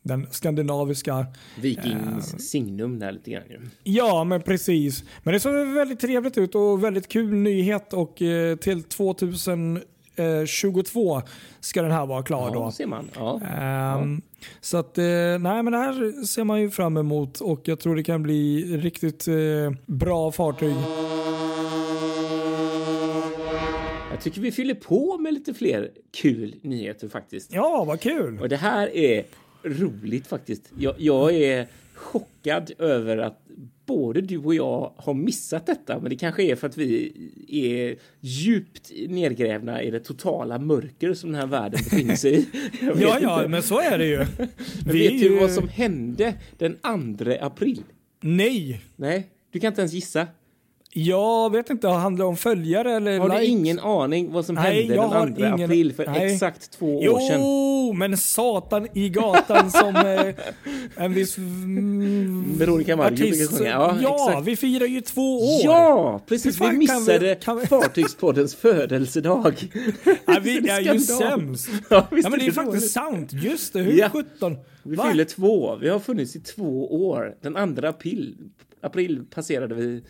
den 0.02 0.26
skandinaviska 0.30 1.26
Vikings 1.60 2.50
signum 2.50 2.98
där 2.98 3.12
lite 3.12 3.30
grann. 3.30 3.70
Ja, 3.82 4.24
men 4.24 4.42
precis. 4.42 5.04
Men 5.22 5.34
det 5.34 5.40
såg 5.40 5.54
väldigt 5.54 6.00
trevligt 6.00 6.38
ut 6.38 6.54
och 6.54 6.84
väldigt 6.84 7.08
kul 7.08 7.34
nyhet 7.34 7.92
och 7.92 8.22
eh, 8.22 8.56
till 8.56 8.82
2022 10.26 11.22
ska 11.60 11.82
den 11.82 11.90
här 11.90 12.06
vara 12.06 12.22
klar 12.22 12.48
Ja, 12.48 12.54
då. 12.54 12.70
ser 12.70 12.86
man. 12.86 13.10
Ja. 13.14 13.40
Ehm, 13.60 14.22
Så 14.60 14.76
att, 14.76 14.98
eh, 14.98 15.04
nej 15.40 15.62
men 15.62 15.64
det 15.72 15.78
här 15.78 16.24
ser 16.24 16.44
man 16.44 16.60
ju 16.60 16.70
fram 16.70 16.96
emot 16.96 17.40
och 17.40 17.60
jag 17.64 17.80
tror 17.80 17.96
det 17.96 18.02
kan 18.02 18.22
bli 18.22 18.64
riktigt 18.76 19.28
eh, 19.28 19.34
bra 19.86 20.32
fartyg. 20.32 20.74
Jag 24.10 24.20
tycker 24.20 24.40
vi 24.40 24.52
fyller 24.52 24.74
på 24.74 25.18
med 25.18 25.34
lite 25.34 25.54
fler 25.54 25.90
kul 26.12 26.54
nyheter 26.62 27.08
faktiskt. 27.08 27.52
Ja, 27.52 27.84
vad 27.86 28.00
kul! 28.00 28.38
Och 28.40 28.48
det 28.48 28.56
här 28.56 28.96
är 28.96 29.24
roligt 29.62 30.26
faktiskt. 30.26 30.62
Jag, 30.78 30.94
jag 30.98 31.34
är 31.34 31.66
chockad 31.94 32.70
över 32.78 33.18
att 33.18 33.40
både 33.88 34.20
du 34.20 34.38
och 34.38 34.54
jag 34.54 34.92
har 34.96 35.14
missat 35.14 35.66
detta, 35.66 36.00
men 36.00 36.10
det 36.10 36.16
kanske 36.16 36.42
är 36.42 36.56
för 36.56 36.66
att 36.66 36.76
vi 36.76 37.12
är 37.48 37.96
djupt 38.20 38.92
nedgrävna 39.08 39.82
i 39.82 39.90
det 39.90 40.00
totala 40.00 40.58
mörker 40.58 41.14
som 41.14 41.32
den 41.32 41.40
här 41.40 41.46
världen 41.46 41.80
befinner 41.90 42.16
sig 42.16 42.38
i. 42.40 42.46
Ja, 42.80 43.18
ja, 43.22 43.36
inte. 43.38 43.48
men 43.48 43.62
så 43.62 43.80
är 43.80 43.98
det 43.98 44.06
ju. 44.06 44.16
Vi 44.86 44.98
vet 44.98 45.10
du 45.10 45.16
ju- 45.18 45.38
vad 45.40 45.50
som 45.50 45.68
hände 45.68 46.34
den 46.58 46.76
2 47.18 47.32
april? 47.40 47.82
Nej, 48.20 48.80
Nej, 48.96 49.26
du 49.52 49.60
kan 49.60 49.68
inte 49.68 49.80
ens 49.80 49.92
gissa. 49.92 50.26
Jag 50.92 51.52
vet 51.52 51.70
inte, 51.70 51.88
handlar 51.88 52.24
det 52.24 52.28
om 52.28 52.36
följare 52.36 52.92
eller 52.96 53.18
Har 53.18 53.28
du 53.28 53.34
likes? 53.34 53.48
ingen 53.48 53.78
aning 53.78 54.32
vad 54.32 54.44
som 54.44 54.54
Nej, 54.54 54.80
hände 54.80 54.94
jag 54.94 55.12
den 55.12 55.34
2 55.34 55.40
ingen- 55.46 55.64
april 55.64 55.92
för 55.92 56.06
nej. 56.06 56.32
exakt 56.34 56.70
två 56.78 57.00
Jo, 57.04 57.12
år 57.12 57.20
sedan? 57.90 57.98
men 57.98 58.16
satan 58.18 58.86
i 58.94 59.08
gatan 59.08 59.70
som 59.70 59.96
eh, 59.96 60.34
en 61.04 61.14
viss 61.14 61.38
mm, 61.38 62.58
Veronica 62.58 62.96
Maggio 62.96 63.16
brukar 63.30 63.56
sjunga. 63.56 63.70
Ja, 63.70 63.96
Ja, 64.02 64.28
exakt. 64.28 64.46
vi 64.46 64.56
firar 64.56 64.86
ju 64.86 65.00
två 65.00 65.38
år. 65.38 65.60
Ja, 65.64 66.20
precis. 66.26 66.56
Vi 66.60 66.64
kan 66.64 66.78
missade 66.78 67.18
vi- 67.18 67.36
kan 67.44 67.58
vi- 67.58 67.66
Fartygspoddens 67.66 68.54
födelsedag. 68.54 69.54
Ja, 70.26 70.36
vi 70.42 70.58
är 70.68 70.80
ju 70.94 71.00
sämst. 71.00 71.68
Ja, 71.90 72.08
Ja, 72.10 72.16
men 72.30 72.30
det 72.38 72.44
är 72.44 72.46
det 72.46 72.52
faktiskt 72.52 72.92
sant. 72.92 73.32
Just 73.32 73.72
det, 73.72 73.80
hur 73.80 73.92
Ja. 73.98 74.10
17? 74.12 74.56
Vi 74.82 74.96
Va? 74.96 75.06
fyller 75.10 75.24
två. 75.24 75.76
Vi 75.76 75.88
har 75.88 75.98
funnits 75.98 76.36
i 76.36 76.40
två 76.40 77.04
år. 77.08 77.34
Den 77.42 77.76
2 77.76 77.86
april, 77.86 78.36
april 78.82 79.24
passerade 79.34 79.74
vi 79.74 80.02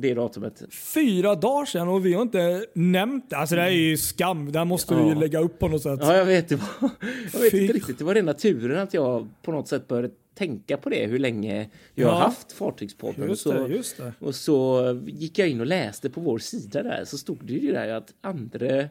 det 0.00 0.14
datumet. 0.14 0.62
Fyra 0.94 1.34
dagar 1.34 1.64
sedan 1.66 1.88
och 1.88 2.06
vi 2.06 2.12
har 2.14 2.22
inte 2.22 2.64
nämnt 2.74 3.30
det. 3.30 3.36
Alltså 3.36 3.54
det 3.54 3.60
här 3.62 3.68
är 3.68 3.72
ju 3.74 3.96
skam. 3.96 4.52
Det 4.52 4.58
här 4.58 4.66
måste 4.66 4.94
vi 4.94 5.02
ju 5.02 5.08
Ja. 5.08 5.14
lägga 5.20 5.38
upp 5.40 5.58
på 5.58 5.68
något 5.68 5.82
sätt. 5.82 5.98
Ja, 6.02 6.16
jag 6.16 6.24
vet. 6.24 6.48
Det 6.48 6.56
var, 6.56 6.90
jag 7.32 7.40
vet 7.40 7.50
Fy- 7.50 7.60
inte 7.62 7.72
riktigt. 7.72 7.98
Det 7.98 8.04
var 8.04 8.14
rena 8.14 8.32
turen 8.34 8.78
att 8.78 8.94
jag 8.94 9.28
på 9.42 9.52
något 9.52 9.68
sätt 9.68 9.88
började 9.88 10.10
tänka 10.38 10.76
på 10.76 10.88
det, 10.88 11.06
hur 11.06 11.18
länge 11.18 11.70
jag 11.94 12.08
har 12.08 12.14
Ja. 12.18 12.24
haft 12.24 12.52
Fartygspodden. 12.52 13.28
Just 13.28 13.42
så, 13.42 13.52
det, 13.52 13.74
just 13.74 13.96
det. 13.96 14.12
Och 14.18 14.34
så 14.34 14.82
gick 15.06 15.38
jag 15.38 15.48
in 15.48 15.60
och 15.60 15.66
läste 15.66 16.10
på 16.10 16.20
vår 16.20 16.38
sida 16.38 16.82
där, 16.82 17.04
så 17.04 17.18
stod 17.18 17.38
det 17.46 17.52
ju 17.52 17.72
där 17.72 17.88
att 17.88 18.14
andra 18.22 18.88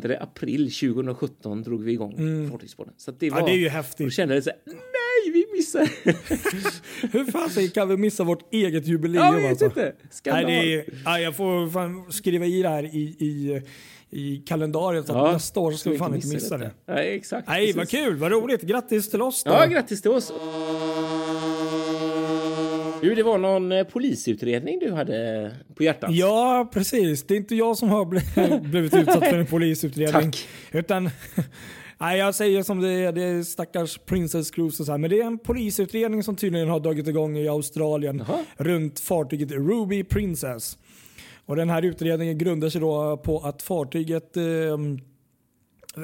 2 0.00 0.08
april 0.20 0.70
2017 0.72 1.62
drog 1.62 1.82
vi 1.84 1.92
igång 1.92 2.12
mm. 2.12 2.50
Fartygspodden. 2.50 2.94
Så 2.96 3.10
det, 3.10 3.30
var, 3.30 3.40
ja, 3.40 3.46
det 3.46 3.52
är 3.52 3.56
ju 3.58 3.68
häftigt. 3.68 4.06
Då 4.06 4.10
kände 4.10 4.34
jag 4.34 4.44
så 4.44 4.50
här, 4.50 4.58
nej, 4.66 4.76
vi 5.30 5.46
missar. 5.56 5.88
Hur 7.12 7.24
fan 7.24 7.68
kan 7.68 7.88
vi 7.88 7.96
missa 7.96 8.24
vårt 8.24 8.54
eget 8.54 8.86
jubileum? 8.86 9.24
Jag 9.24 9.32
vet 9.32 9.50
alltså? 9.50 9.64
inte. 9.64 9.92
Nej, 10.24 10.44
det 10.44 10.74
är, 10.74 10.84
ja, 11.04 11.18
jag 11.18 11.36
får 11.36 11.70
fan 11.70 12.12
skriva 12.12 12.44
i 12.44 12.62
det 12.62 12.68
här 12.68 12.84
i, 12.84 13.00
i 13.18 13.62
i 14.10 14.36
kalendariet. 14.46 15.04
Ja, 15.08 15.32
nästa 15.32 15.60
år 15.60 15.72
så 15.72 15.78
ska 15.78 15.90
vi 15.90 15.98
fan 15.98 16.14
inte 16.14 16.28
missa 16.28 16.58
det. 16.58 16.64
det. 16.64 16.94
Nej, 16.94 17.16
exakt. 17.16 17.48
Nej, 17.48 17.72
vad 17.72 17.88
kul, 17.88 18.16
vad 18.16 18.32
roligt. 18.32 18.62
Grattis 18.62 19.10
till 19.10 19.22
oss 19.22 19.44
då. 19.44 19.50
Ja, 19.50 19.66
grattis 19.66 20.02
till 20.02 20.10
oss. 20.10 20.32
Du, 23.00 23.14
det 23.14 23.22
var 23.22 23.38
någon 23.38 23.72
eh, 23.72 23.84
polisutredning 23.84 24.78
du 24.78 24.92
hade 24.92 25.50
på 25.74 25.82
hjärtat. 25.82 26.10
Ja, 26.12 26.70
precis. 26.72 27.22
Det 27.22 27.34
är 27.34 27.36
inte 27.36 27.54
jag 27.54 27.76
som 27.76 27.88
har 27.88 28.04
blivit 28.68 28.94
utsatt 28.94 29.28
för 29.28 29.38
en 29.38 29.46
polisutredning. 29.56 30.32
Tack. 30.32 30.48
Utan 30.72 31.10
Nej, 31.98 32.18
jag 32.18 32.34
säger 32.34 32.62
som 32.62 32.80
det 32.80 32.88
är. 32.90 33.12
Det 33.12 33.22
är 33.22 33.42
stackars 33.42 33.98
Princess 33.98 34.50
Cruise 34.50 34.82
och 34.82 34.86
så 34.86 34.92
här. 34.92 34.98
Men 34.98 35.10
det 35.10 35.20
är 35.20 35.24
en 35.24 35.38
polisutredning 35.38 36.22
som 36.22 36.36
tydligen 36.36 36.68
har 36.68 36.80
dragit 36.80 37.08
igång 37.08 37.36
i 37.36 37.48
Australien 37.48 38.20
Aha. 38.20 38.42
runt 38.56 39.00
fartyget 39.00 39.50
Ruby 39.50 40.04
Princess. 40.04 40.78
Och 41.46 41.56
den 41.56 41.70
här 41.70 41.82
utredningen 41.82 42.38
grundar 42.38 42.68
sig 42.68 42.80
då 42.80 43.16
på 43.16 43.38
att 43.38 43.62
fartyget 43.62 44.36
eh, 44.36 44.42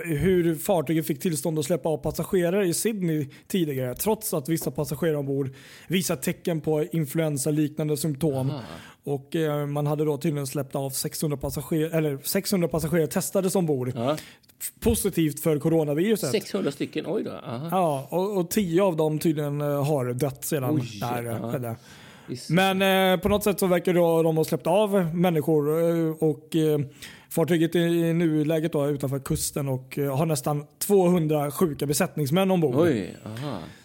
hur 0.04 0.54
fartyget 0.54 1.06
fick 1.06 1.20
tillstånd 1.20 1.58
att 1.58 1.64
släppa 1.64 1.88
av 1.88 1.96
passagerare 1.96 2.66
i 2.66 2.75
Sydney 2.75 3.28
tidigare 3.46 3.94
trots 3.94 4.34
att 4.34 4.49
vissa 4.49 4.70
passagerare 4.70 5.16
ombord 5.16 5.50
visat 5.88 6.22
tecken 6.22 6.61
på 6.61 6.84
influensaliknande 6.84 7.96
symptom. 7.96 8.50
Aha. 8.50 8.61
Och 9.04 9.37
eh, 9.37 9.66
Man 9.66 9.87
hade 9.87 10.04
då 10.04 10.18
tydligen 10.18 10.46
släppt 10.46 10.75
av 10.75 10.90
600 10.90 11.37
passagerare, 11.37 11.99
eller 11.99 12.18
600 12.22 12.68
passagerare 12.68 13.06
testades 13.06 13.56
ombord. 13.56 13.92
Ja. 13.94 14.16
Positivt 14.80 15.40
för 15.40 15.58
coronaviruset. 15.58 16.30
600 16.30 16.72
stycken, 16.72 17.04
oj 17.08 17.22
då. 17.22 17.30
Aha. 17.30 17.68
Ja, 17.70 18.06
och, 18.11 18.37
och 18.38 18.50
10 18.50 18.82
av 18.82 18.96
dem 18.96 19.18
tydligen 19.18 19.61
eh, 19.61 19.84
har 19.84 20.12
dött 20.12 20.44
sedan 20.44 20.75
oj, 20.75 20.99
där 21.00 21.52
skedde. 21.52 21.76
Men 22.49 22.82
eh, 22.82 23.20
på 23.20 23.28
något 23.28 23.44
sätt 23.44 23.61
så 23.61 23.66
verkar 23.66 23.94
då 23.94 24.22
de 24.22 24.37
ha 24.37 24.44
släppt 24.44 24.66
av 24.66 25.14
människor 25.14 25.80
eh, 25.80 26.11
och 26.11 26.56
eh, 26.56 26.78
fartyget 27.33 27.75
är 27.75 27.79
i 27.79 28.12
nuläget 28.12 28.73
då 28.73 28.89
utanför 28.89 29.19
kusten 29.19 29.69
och 29.69 29.99
eh, 29.99 30.17
har 30.17 30.27
nästan 30.27 30.65
200 30.79 31.51
sjuka 31.51 31.87
besättningsmän 31.87 32.51
ombord. 32.51 32.75
Oj, 32.75 33.17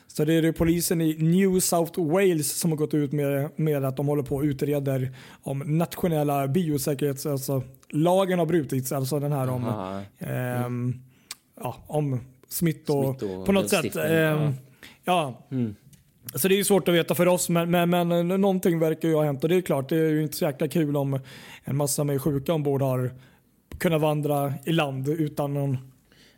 Så 0.08 0.25
det 0.25 0.34
är 0.34 0.42
det 0.42 0.54
polisen 0.54 1.01
i 1.01 1.13
New 1.13 1.60
South 1.60 2.01
Wales 2.01 2.60
som 2.60 2.72
har 2.72 2.77
gått 2.77 2.94
ut 2.94 3.12
med, 3.12 3.50
med 3.56 3.86
att 3.86 3.98
de 3.98 4.08
håller 4.08 4.24
på 4.24 4.36
och 4.36 4.44
utreder 4.44 5.12
om 5.42 5.60
nationella 5.60 6.48
biosäkerhets... 6.48 7.25
Alltså 7.25 7.63
lagen 7.89 8.39
har 8.39 8.46
brutits, 8.46 8.92
alltså 8.92 9.20
den 9.20 9.32
här 9.32 9.50
om, 9.50 9.66
mm. 10.20 11.01
ja, 11.62 11.75
om 11.88 12.20
smitt 12.48 12.89
och, 12.89 13.20
smitt 13.20 13.32
och 13.32 13.46
på 13.46 13.51
något 13.51 13.70
sätt. 13.70 13.96
Eh, 13.96 14.51
ja. 15.04 15.48
Mm. 15.51 15.75
Så 16.36 16.48
det 16.48 16.60
är 16.60 16.63
svårt 16.63 16.88
att 16.88 16.96
veta 16.96 17.16
för 17.16 17.27
oss, 17.27 17.50
men, 17.50 17.72
men, 17.72 17.89
men 17.89 18.27
någonting 18.27 18.80
verkar 18.80 19.08
ju 19.08 19.16
ha 19.16 19.24
hänt 19.24 19.44
och 19.44 19.50
det 19.50 19.56
är 19.56 19.62
klart, 19.62 19.89
det 19.89 19.96
är 19.96 20.10
ju 20.10 20.24
inte 20.24 20.38
så 20.38 20.46
jäkla 20.46 20.68
kul 20.68 20.98
om 20.98 21.20
en 21.63 21.75
massa 21.75 22.04
med 22.04 22.22
sjuka 22.22 22.54
ombord 22.54 22.82
har 22.82 23.12
kunnat 23.77 24.01
vandra 24.01 24.53
i 24.65 24.72
land 24.72 25.10
utan 25.10 25.53
någon 25.53 25.77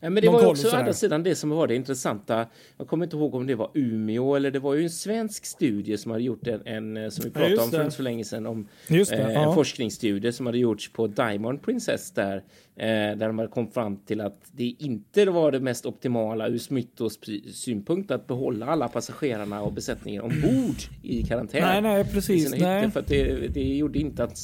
men 0.02 0.16
det 0.16 0.30
var 0.30 0.42
ju 0.42 0.48
också 0.48 0.68
å 0.68 0.76
andra 0.76 0.94
sidan 0.94 1.24
det 1.24 1.36
som 1.36 1.50
var 1.50 1.68
det 1.68 1.76
intressanta. 1.76 2.48
Jag 2.78 2.88
kommer 2.88 3.06
inte 3.06 3.18
ihåg 3.18 3.36
om 3.36 3.48
det 3.48 3.56
var 3.56 3.72
Umeå 3.74 4.36
eller 4.36 4.52
det 4.52 4.60
var 4.60 4.74
ju 4.74 4.84
en 4.84 4.90
svensk 4.90 5.46
studie 5.46 5.98
som 5.98 6.12
hade 6.12 6.24
gjort 6.24 6.48
en, 6.48 6.62
en 6.66 6.98
eh, 6.98 7.10
som 7.10 7.26
vi 7.26 7.32
pratade 7.32 7.56
ja, 7.56 7.64
om 7.64 7.72
för 7.72 7.84
inte 7.84 7.96
så 7.96 8.04
länge 8.04 8.24
sedan, 8.24 8.46
om 8.46 8.68
det, 8.88 9.12
eh, 9.12 9.26
en 9.26 9.32
ja. 9.32 9.54
forskningsstudie 9.54 10.32
som 10.32 10.46
hade 10.46 10.58
gjorts 10.58 10.94
på 10.94 11.08
Diamond 11.08 11.62
Princess 11.62 12.12
där 12.12 12.44
där 12.88 13.28
de 13.28 13.40
hade 13.40 13.52
kommit 13.52 13.74
fram 13.74 13.98
till 13.98 14.22
att 14.22 14.40
det 14.52 14.76
inte 14.80 15.26
var 15.26 15.52
det 15.52 15.60
mest 15.60 15.86
optimala 15.86 16.48
ur 16.48 16.58
smittosynpunkt 16.58 18.12
att 18.12 18.28
behålla 18.28 18.66
alla 18.66 18.88
passagerarna 18.88 19.62
och 19.62 19.74
besättningen 19.74 20.22
ombord 20.22 20.76
i 21.04 21.24
karantän. 21.24 21.62
Nej, 21.62 21.82
nej, 21.82 22.06
precis. 22.14 22.56
Nej. 22.60 22.92
För 22.92 23.04
det, 23.08 23.48
det 23.48 23.64
gjorde 23.64 24.00
inte 24.00 24.24
att, 24.24 24.40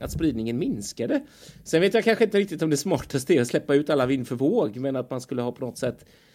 att 0.00 0.12
spridningen 0.12 0.58
minskade. 0.58 1.20
Sen 1.64 1.80
vet 1.80 1.94
jag 1.94 2.04
kanske 2.04 2.24
inte 2.24 2.38
riktigt 2.38 2.62
om 2.62 2.70
det 2.70 2.76
smartaste 2.76 3.34
är 3.34 3.40
att 3.40 3.48
släppa 3.48 3.74
ut 3.74 3.90
alla 3.90 4.06
vind 4.06 4.28
för 4.28 4.36
våg, 4.36 4.76
men 4.76 4.96
att 4.96 5.10
man 5.10 5.20
skulle 5.20 5.42
ha 5.42 5.52
på 5.52 5.64
något 5.64 5.78
sätt 5.78 6.04
Eh, 6.04 6.29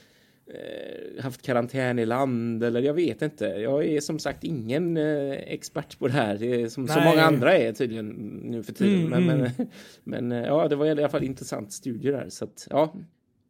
haft 1.22 1.42
karantän 1.42 2.00
i 2.00 2.06
land 2.06 2.64
eller 2.64 2.82
jag 2.82 2.94
vet 2.94 3.22
inte. 3.22 3.46
Jag 3.46 3.86
är 3.86 4.02
som 4.02 4.20
sagt 4.20 4.44
ingen 4.44 4.98
eh, 4.98 5.32
expert 5.32 6.00
på 6.00 6.08
det 6.08 6.14
här 6.14 6.70
som 6.70 6.88
så 6.88 7.00
många 7.00 7.22
andra 7.22 7.58
är 7.58 7.74
tydligen 7.74 8.08
nu 8.44 8.64
för 8.64 8.74
tiden. 8.74 9.14
Mm, 9.14 9.26
men, 9.26 9.40
mm. 9.40 9.52
men, 9.58 9.68
men, 10.30 10.44
eh, 10.44 10.48
ja, 10.48 10.68
det 10.68 10.76
var 10.76 10.86
i 10.86 10.92
alla 10.92 11.10
fall 11.10 11.24
intressant 11.24 11.74
studie 11.74 12.12
där 12.12 12.30
så 12.30 12.46
att 12.46 12.68
ja. 12.70 12.94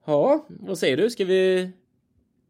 Ja, 0.05 0.45
vad 0.49 0.77
säger 0.77 0.97
du? 0.97 1.09
Ska 1.09 1.25
vi 1.25 1.71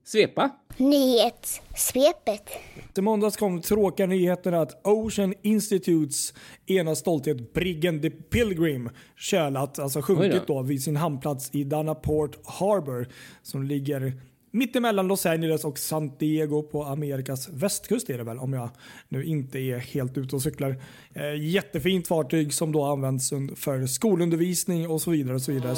svepa? 0.03 0.49
Nyhetssvepet. 0.77 2.49
I 2.97 3.01
måndags 3.01 3.37
kom 3.37 3.61
tråkiga 3.61 4.07
nyheter 4.07 4.51
att 4.51 4.87
Ocean 4.87 5.33
Institutes 5.41 6.33
ena 6.65 6.95
stolthet 6.95 7.53
Briggen 7.53 8.01
the 8.01 8.09
Pilgrim 8.09 8.89
kölat, 9.17 9.79
alltså 9.79 10.01
sjunkit 10.01 10.47
då. 10.47 10.53
då 10.53 10.61
vid 10.61 10.83
sin 10.83 10.95
hamnplats 10.95 11.55
i 11.55 11.69
Port 12.03 12.39
Harbor 12.43 13.07
som 13.41 13.63
ligger 13.63 14.13
mittemellan 14.55 15.07
Los 15.07 15.25
Angeles 15.25 15.65
och 15.65 15.79
San 15.79 16.11
Diego 16.17 16.63
på 16.63 16.83
Amerikas 16.83 17.49
västkust 17.49 18.09
är 18.09 18.17
det 18.17 18.23
väl 18.23 18.39
om 18.39 18.53
jag 18.53 18.69
nu 19.09 19.25
inte 19.25 19.59
är 19.59 19.77
helt 19.77 20.17
ute 20.17 20.35
och 20.35 20.41
cyklar. 20.41 20.75
Eh, 21.13 21.35
jättefint 21.41 22.07
fartyg 22.07 22.53
som 22.53 22.71
då 22.71 22.83
används 22.83 23.29
för 23.55 23.85
skolundervisning 23.85 24.89
och 24.89 25.01
så 25.01 25.11
vidare. 25.11 25.35
Och 25.35 25.41
så 25.41 25.51
vidare. 25.51 25.75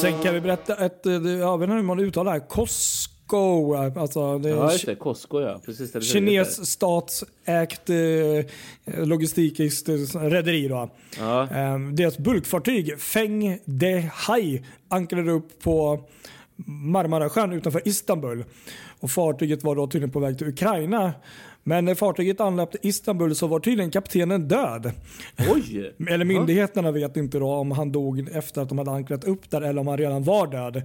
Sen 0.00 0.22
kan 0.22 0.34
vi 0.34 0.40
berätta 0.40 0.74
ett, 0.74 1.06
eh, 1.06 1.12
jag 1.12 1.58
vet 1.58 1.66
inte 1.66 1.76
hur 1.76 1.82
man 1.82 2.00
uttalar 2.00 2.32
det 2.32 2.40
här, 2.40 2.48
Costco. 2.48 3.74
Alltså 3.74 4.38
det 4.38 4.50
är 4.50 4.56
ja, 4.56 4.72
just 4.72 4.86
det. 4.86 4.94
Costco 4.94 5.40
ja. 5.40 5.60
Precis 5.64 5.92
det 5.92 6.00
Kines 6.00 6.70
statsägt 6.70 7.90
eh, 7.90 9.04
logistikiskt 9.04 9.88
rederi. 10.14 10.68
Då. 10.68 10.90
Ja. 11.18 11.42
Eh, 11.42 11.78
deras 11.78 12.18
bulkfartyg 12.18 13.00
Feng 13.00 13.58
De 13.64 14.10
Hai 14.12 14.64
ankrade 14.88 15.32
upp 15.32 15.62
på 15.62 16.04
Marmarasjön 16.66 17.52
utanför 17.52 17.88
Istanbul. 17.88 18.44
Och 19.00 19.10
fartyget 19.10 19.64
var 19.64 19.76
då 19.76 19.86
tydligen 19.86 20.10
på 20.10 20.20
väg 20.20 20.38
till 20.38 20.48
Ukraina. 20.48 21.12
Men 21.62 21.84
när 21.84 21.94
fartyget 21.94 22.40
anlöpte 22.40 22.78
Istanbul 22.82 23.34
så 23.34 23.46
var 23.46 23.60
tydligen 23.60 23.90
kaptenen 23.90 24.48
död. 24.48 24.92
Oj! 25.54 25.94
eller 26.08 26.24
myndigheterna 26.24 26.92
vet 26.92 27.16
inte 27.16 27.38
då 27.38 27.52
om 27.52 27.70
han 27.70 27.92
dog 27.92 28.28
efter 28.32 28.62
att 28.62 28.68
de 28.68 28.78
hade 28.78 28.90
ankrat 28.90 29.24
upp 29.24 29.50
där 29.50 29.60
eller 29.60 29.80
om 29.80 29.86
han 29.86 29.98
redan 29.98 30.22
var 30.22 30.46
död. 30.46 30.76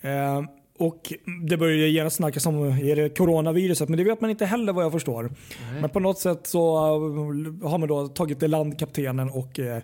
Eh, 0.00 0.42
och 0.80 1.12
Det 1.48 1.56
började 1.56 1.88
genast 1.88 2.16
snackas 2.16 2.46
om 2.46 2.62
är 2.62 2.96
det 2.96 3.16
coronaviruset, 3.16 3.88
men 3.88 3.98
det 3.98 4.04
vet 4.04 4.20
man 4.20 4.30
inte 4.30 4.46
heller 4.46 4.72
vad 4.72 4.84
jag 4.84 4.92
förstår. 4.92 5.22
Nej. 5.22 5.80
Men 5.80 5.90
på 5.90 6.00
något 6.00 6.18
sätt 6.18 6.46
så 6.46 6.76
uh, 6.76 7.68
har 7.68 7.78
man 7.78 7.88
då 7.88 8.08
tagit 8.08 8.42
i 8.42 8.48
land 8.48 8.78
kaptenen 8.78 9.30
och 9.30 9.58
uh, 9.58 9.76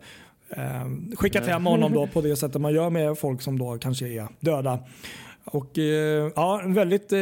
skickat 1.17 1.47
hem 1.47 1.67
honom 1.67 1.93
då 1.93 2.07
på 2.07 2.21
det 2.21 2.37
sättet 2.37 2.61
man 2.61 2.75
gör 2.75 2.91
med 2.91 3.19
folk 3.19 3.43
som 3.43 3.59
då 3.59 3.79
kanske 3.79 4.09
är 4.09 4.29
döda. 4.41 4.79
Och 5.51 5.79
eh, 5.79 6.31
ja, 6.37 6.61
en 6.61 6.75
väldigt 6.75 7.13
eh, 7.13 7.19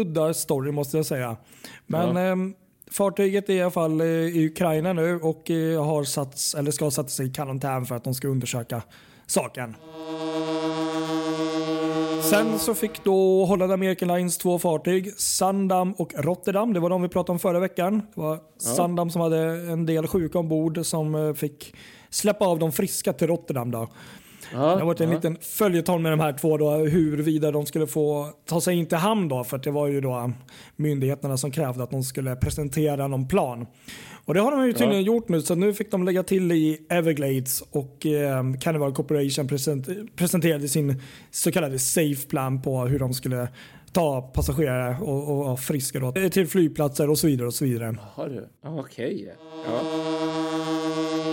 udda 0.00 0.34
story 0.34 0.72
måste 0.72 0.96
jag 0.96 1.06
säga. 1.06 1.36
Men 1.86 2.16
ja. 2.16 2.30
eh, 2.30 2.36
fartyget 2.90 3.48
är 3.48 3.52
i 3.52 3.62
alla 3.62 3.70
fall 3.70 4.00
eh, 4.00 4.06
i 4.06 4.46
Ukraina 4.46 4.92
nu 4.92 5.20
och 5.20 5.50
eh, 5.50 5.84
har 5.84 6.04
satts, 6.04 6.54
eller 6.54 6.70
ska 6.70 6.90
sätta 6.90 7.08
sig 7.08 7.26
i 7.26 7.30
karantän 7.30 7.86
för 7.86 7.94
att 7.94 8.04
de 8.04 8.14
ska 8.14 8.28
undersöka 8.28 8.82
saken. 9.26 9.76
Sen 12.22 12.58
så 12.58 12.74
fick 12.74 13.04
då 13.04 13.44
Holland 13.44 13.72
American 13.72 14.08
Lines 14.08 14.38
två 14.38 14.58
fartyg, 14.58 15.12
Sandam 15.16 15.92
och 15.92 16.12
Rotterdam. 16.16 16.72
Det 16.72 16.80
var 16.80 16.90
de 16.90 17.02
vi 17.02 17.08
pratade 17.08 17.32
om 17.32 17.38
förra 17.38 17.60
veckan. 17.60 18.02
Det 18.14 18.20
var 18.20 18.34
ja. 18.34 18.40
Sandam 18.58 19.10
som 19.10 19.20
hade 19.20 19.38
en 19.72 19.86
del 19.86 20.06
sjuka 20.06 20.38
ombord 20.38 20.86
som 20.86 21.34
fick 21.36 21.74
släppa 22.10 22.46
av 22.46 22.58
de 22.58 22.72
friska 22.72 23.12
till 23.12 23.26
Rotterdam. 23.26 23.70
Då. 23.70 23.88
Ja, 24.52 24.58
det 24.58 24.64
har 24.64 24.86
varit 24.86 25.00
en 25.00 25.08
ja. 25.08 25.14
liten 25.14 25.36
följetong 25.40 26.02
med 26.02 26.12
de 26.12 26.20
här 26.20 26.32
två 26.32 26.56
då, 26.56 26.70
huruvida 26.70 27.50
de 27.50 27.66
skulle 27.66 27.86
få 27.86 28.28
ta 28.46 28.60
sig 28.60 28.76
in 28.76 28.86
till 28.86 28.98
hamn 28.98 29.28
då, 29.28 29.44
för 29.44 29.58
det 29.58 29.70
var 29.70 29.86
ju 29.86 30.00
då 30.00 30.32
myndigheterna 30.76 31.36
som 31.36 31.50
krävde 31.50 31.82
att 31.82 31.90
de 31.90 32.02
skulle 32.02 32.36
presentera 32.36 33.08
någon 33.08 33.28
plan. 33.28 33.66
Och 34.24 34.34
det 34.34 34.40
har 34.40 34.50
de 34.50 34.66
ju 34.66 34.72
tydligen 34.72 35.04
ja. 35.04 35.06
gjort 35.06 35.28
nu, 35.28 35.42
så 35.42 35.54
nu 35.54 35.74
fick 35.74 35.90
de 35.90 36.04
lägga 36.04 36.22
till 36.22 36.52
i 36.52 36.86
Everglades 36.88 37.62
och 37.70 38.06
eh, 38.06 38.52
Carnival 38.60 38.94
Corporation 38.94 39.48
present, 39.48 39.88
presenterade 40.16 40.68
sin 40.68 41.02
så 41.30 41.52
kallade 41.52 41.78
safe 41.78 42.28
plan 42.28 42.62
på 42.62 42.80
hur 42.80 42.98
de 42.98 43.14
skulle 43.14 43.48
ta 43.92 44.22
passagerare 44.22 44.96
och, 45.00 45.28
och, 45.28 45.52
och 45.52 45.60
friska 45.60 46.00
då, 46.00 46.12
till 46.12 46.48
flygplatser 46.48 47.10
och 47.10 47.18
så 47.18 47.26
vidare. 47.26 47.46
och 47.46 47.54
så 47.54 47.64
vidare. 47.64 47.96
Okej. 48.62 49.14
Okay. 49.14 49.28
Ja. 49.66 51.31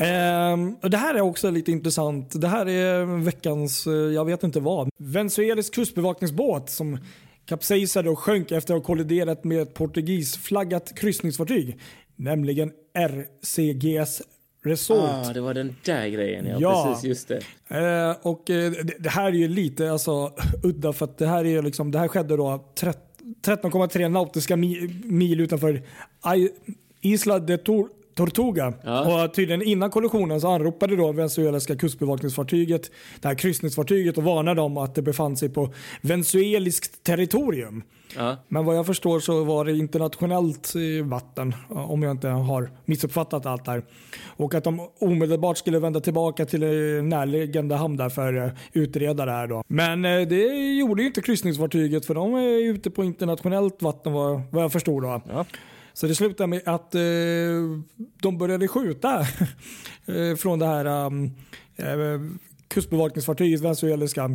Um, 0.00 0.76
det 0.90 0.96
här 0.96 1.14
är 1.14 1.20
också 1.20 1.50
lite 1.50 1.72
intressant. 1.72 2.40
Det 2.40 2.48
här 2.48 2.68
är 2.68 3.04
veckans, 3.04 3.86
eh, 3.86 3.92
jag 3.92 4.24
vet 4.24 4.42
inte 4.42 4.60
vad. 4.60 4.88
Venezuelas 4.98 5.70
kustbevakningsbåt 5.70 6.70
som 6.70 6.98
kapsejsade 7.46 8.10
och 8.10 8.18
sjönk 8.18 8.52
efter 8.52 8.74
att 8.74 8.80
ha 8.80 8.86
kolliderat 8.86 9.44
med 9.44 9.62
ett 9.62 9.74
portugisflaggat 9.74 10.98
kryssningsfartyg, 10.98 11.78
nämligen 12.16 12.72
RCGS 12.98 14.22
Resort. 14.64 15.10
Ah, 15.10 15.32
det 15.32 15.40
var 15.40 15.54
den 15.54 15.76
där 15.84 16.08
grejen, 16.08 16.46
ja. 16.46 16.56
Ja. 16.60 16.88
Precis, 16.88 17.04
just 17.04 17.28
det. 17.28 17.36
Eh, 17.78 18.16
och 18.22 18.50
eh, 18.50 18.72
det, 18.72 18.94
det 18.98 19.08
här 19.10 19.26
är 19.26 19.32
ju 19.36 19.48
lite 19.48 19.92
alltså, 19.92 20.32
udda 20.62 20.92
för 20.92 21.04
att 21.04 21.18
det 21.18 21.26
här, 21.26 21.44
är 21.44 21.62
liksom, 21.62 21.90
det 21.90 21.98
här 21.98 22.08
skedde 22.08 22.36
då 22.36 22.72
trett- 22.80 23.00
13,3 23.44 24.08
nautiska 24.08 24.56
mi, 24.56 25.00
mil 25.04 25.40
utanför 25.40 25.82
I, 26.36 26.50
Isla 27.00 27.38
de 27.38 27.58
Tor, 27.58 27.88
Tortuga. 28.14 28.72
Ja. 28.82 29.24
Och 29.24 29.34
tydligen 29.34 29.62
innan 29.62 29.90
kollisionen 29.90 30.40
så 30.40 30.48
anropade 30.48 30.96
då 30.96 31.12
venezuelanska 31.12 31.76
kustbevakningsfartyget 31.76 32.90
det 33.20 33.28
här 33.28 33.34
kryssningsfartyget 33.34 34.18
och 34.18 34.24
varnade 34.24 34.60
dem 34.60 34.76
att 34.76 34.94
det 34.94 35.02
befann 35.02 35.36
sig 35.36 35.48
på 35.48 35.72
venezueliskt 36.02 37.04
territorium. 37.04 37.82
Ja. 38.16 38.36
Men 38.48 38.64
vad 38.64 38.76
jag 38.76 38.86
förstår 38.86 39.20
så 39.20 39.44
var 39.44 39.64
det 39.64 39.72
internationellt 39.72 40.72
eh, 40.74 41.06
vatten 41.06 41.54
eh, 41.70 41.90
om 41.90 42.02
jag 42.02 42.10
inte 42.10 42.28
har 42.28 42.70
missuppfattat 42.84 43.46
allt 43.46 43.64
där. 43.64 43.82
Och 44.26 44.54
att 44.54 44.64
de 44.64 44.88
omedelbart 44.98 45.58
skulle 45.58 45.78
vända 45.78 46.00
tillbaka 46.00 46.46
till 46.46 46.62
eh, 46.62 46.68
närliggande 47.02 47.74
hamn 47.74 47.96
där 47.96 48.08
för 48.08 48.34
att 48.34 48.54
utreda 48.72 49.24
det 49.24 49.32
här 49.32 49.46
då. 49.46 49.64
Men 49.66 50.04
eh, 50.04 50.20
det 50.28 50.74
gjorde 50.74 51.02
ju 51.02 51.08
inte 51.08 51.20
kryssningsfartyget 51.22 52.06
för 52.06 52.14
de 52.14 52.34
är 52.34 52.70
ute 52.70 52.90
på 52.90 53.04
internationellt 53.04 53.82
vatten 53.82 54.12
vad, 54.12 54.42
jag 54.52 54.72
förstod 54.72 55.02
då. 55.02 55.20
Ja. 55.28 55.44
Så 55.94 56.06
det 56.06 56.14
slutade 56.14 56.46
med 56.46 56.62
att 56.66 56.94
eh, 56.94 57.00
de 58.22 58.38
började 58.38 58.68
skjuta 58.68 59.20
eh, 60.06 60.36
från 60.36 60.58
det 60.58 60.66
här 60.66 61.06
um, 61.06 61.24
eh, 61.76 62.20
kustbevakningsfartyget, 62.68 63.60
venezueliska. 63.60 64.30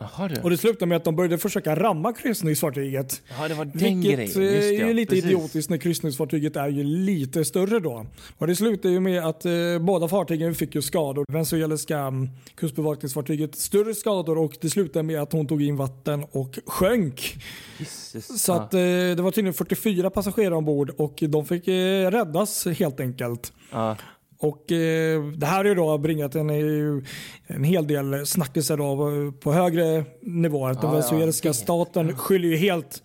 Jaha 0.00 0.28
du. 0.28 0.40
Och 0.40 0.50
det 0.50 0.56
slutade 0.56 0.86
med 0.86 0.96
att 0.96 1.04
de 1.04 1.16
började 1.16 1.38
försöka 1.38 1.76
ramma 1.76 2.12
kryssningsfartyget. 2.12 3.22
Ja, 3.38 3.48
det 3.48 3.54
var 3.54 3.64
den 3.64 3.72
Vilket 3.78 4.02
grejen. 4.02 4.18
eh, 4.20 4.54
Just 4.54 4.68
det, 4.68 4.76
är 4.76 4.86
ja. 4.86 4.92
lite 4.92 5.10
Precis. 5.10 5.24
idiotiskt 5.24 5.70
när 5.70 5.76
kryssningsfartyget 5.78 6.56
är 6.56 6.68
ju 6.68 6.84
lite 6.84 7.44
större 7.44 7.78
då. 7.80 8.06
Och 8.38 8.46
det 8.46 8.56
slutade 8.56 8.94
ju 8.94 9.00
med 9.00 9.24
att 9.26 9.44
eh, 9.44 9.52
båda 9.80 10.08
fartygen 10.08 10.54
fick 10.54 10.74
ju 10.74 10.82
skador. 10.82 11.24
Venezueliska 11.28 11.98
mm, 11.98 12.28
kustbevakningsfartyget 12.54 13.54
större 13.54 13.94
skador 13.94 14.38
och 14.38 14.56
det 14.60 14.70
slutade 14.70 15.02
med 15.02 15.20
att 15.22 15.32
hon 15.32 15.46
tog 15.46 15.62
in 15.62 15.76
vatten 15.76 16.24
och 16.30 16.58
sjönk. 16.66 17.36
Jesus. 17.78 18.42
Så 18.42 18.52
att, 18.52 18.74
eh, 18.74 18.80
det 18.80 19.22
var 19.22 19.30
tydligen 19.30 19.54
44 19.54 20.10
passagerare 20.10 20.54
ombord 20.54 20.90
och 20.90 21.18
de 21.28 21.46
fick 21.46 21.68
eh, 21.68 22.10
räddas 22.10 22.66
helt 22.66 23.00
enkelt. 23.00 23.52
Ja. 23.72 23.96
Och 24.42 24.72
eh, 24.72 25.22
Det 25.24 25.46
här 25.46 25.56
har 25.56 25.64
ju 25.64 25.74
då 25.74 25.98
bringat 25.98 26.34
en, 26.34 26.50
eh, 26.50 27.02
en 27.46 27.64
hel 27.64 27.86
del 27.86 28.26
snackelser 28.26 28.76
då, 28.76 29.08
eh, 29.26 29.32
på 29.32 29.52
högre 29.52 30.04
nivåer. 30.22 30.68
Den 30.68 30.78
Ja, 30.82 30.88
ja, 30.88 30.90
venezuelska 30.90 31.48
det- 31.48 31.54
staten 31.54 32.16
skyller 32.18 32.48
ju 32.48 32.56
helt 32.56 33.02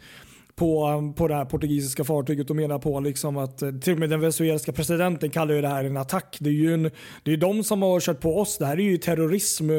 på, 0.56 1.14
på 1.18 1.28
det 1.28 1.36
här 1.36 1.46
portugisiska 1.46 2.04
fartyget 2.04 2.50
och 2.50 2.56
menar 2.56 2.80
på 2.80 3.00
liksom 3.00 3.38
att 3.38 3.62
eh, 3.62 3.72
till 3.72 3.94
och 3.94 4.00
med 4.00 4.10
den 4.10 4.20
venezuelska 4.20 4.72
presidenten 4.72 5.30
kallar 5.30 5.56
ju 5.56 5.62
det 5.62 5.68
här 5.68 5.84
en 5.84 5.98
attack. 5.98 6.38
Det 6.40 6.50
är 6.50 6.54
ju 6.54 6.74
en, 6.74 6.92
det 7.24 7.34
är 7.34 7.38
de 7.38 7.64
som 7.64 7.82
har 7.82 8.00
kört 8.00 8.20
på 8.20 8.40
oss. 8.40 8.58
Det 8.58 8.66
här 8.66 8.80
är 8.80 8.84
ju 8.84 8.98
terrorism, 8.98 9.70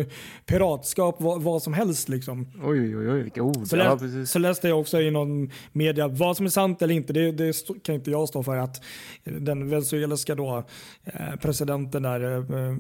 piratskap, 0.46 1.16
vad, 1.18 1.42
vad 1.42 1.62
som 1.62 1.74
helst. 1.74 2.08
Liksom. 2.08 2.48
Oj, 2.64 2.96
oj, 2.96 3.10
oj, 3.10 3.22
vilka 3.22 3.42
ord. 3.42 3.66
Så, 3.66 3.76
ja, 3.76 3.92
lä- 3.92 3.98
precis. 3.98 4.30
så 4.30 4.38
läste 4.38 4.68
jag 4.68 4.80
också 4.80 5.00
i 5.00 5.10
någon 5.10 5.50
media, 5.72 6.08
vad 6.08 6.36
som 6.36 6.46
är 6.46 6.50
sant 6.50 6.82
eller 6.82 6.94
inte, 6.94 7.12
det, 7.12 7.32
det 7.32 7.54
kan 7.82 7.94
inte 7.94 8.10
jag 8.10 8.28
stå 8.28 8.42
för. 8.42 8.56
Att 8.56 8.82
den 9.24 9.70
venezuelska 9.70 10.34
då, 10.34 10.64
eh, 11.04 11.36
presidenten 11.42 12.02
där 12.02 12.36
eh, 12.36 12.76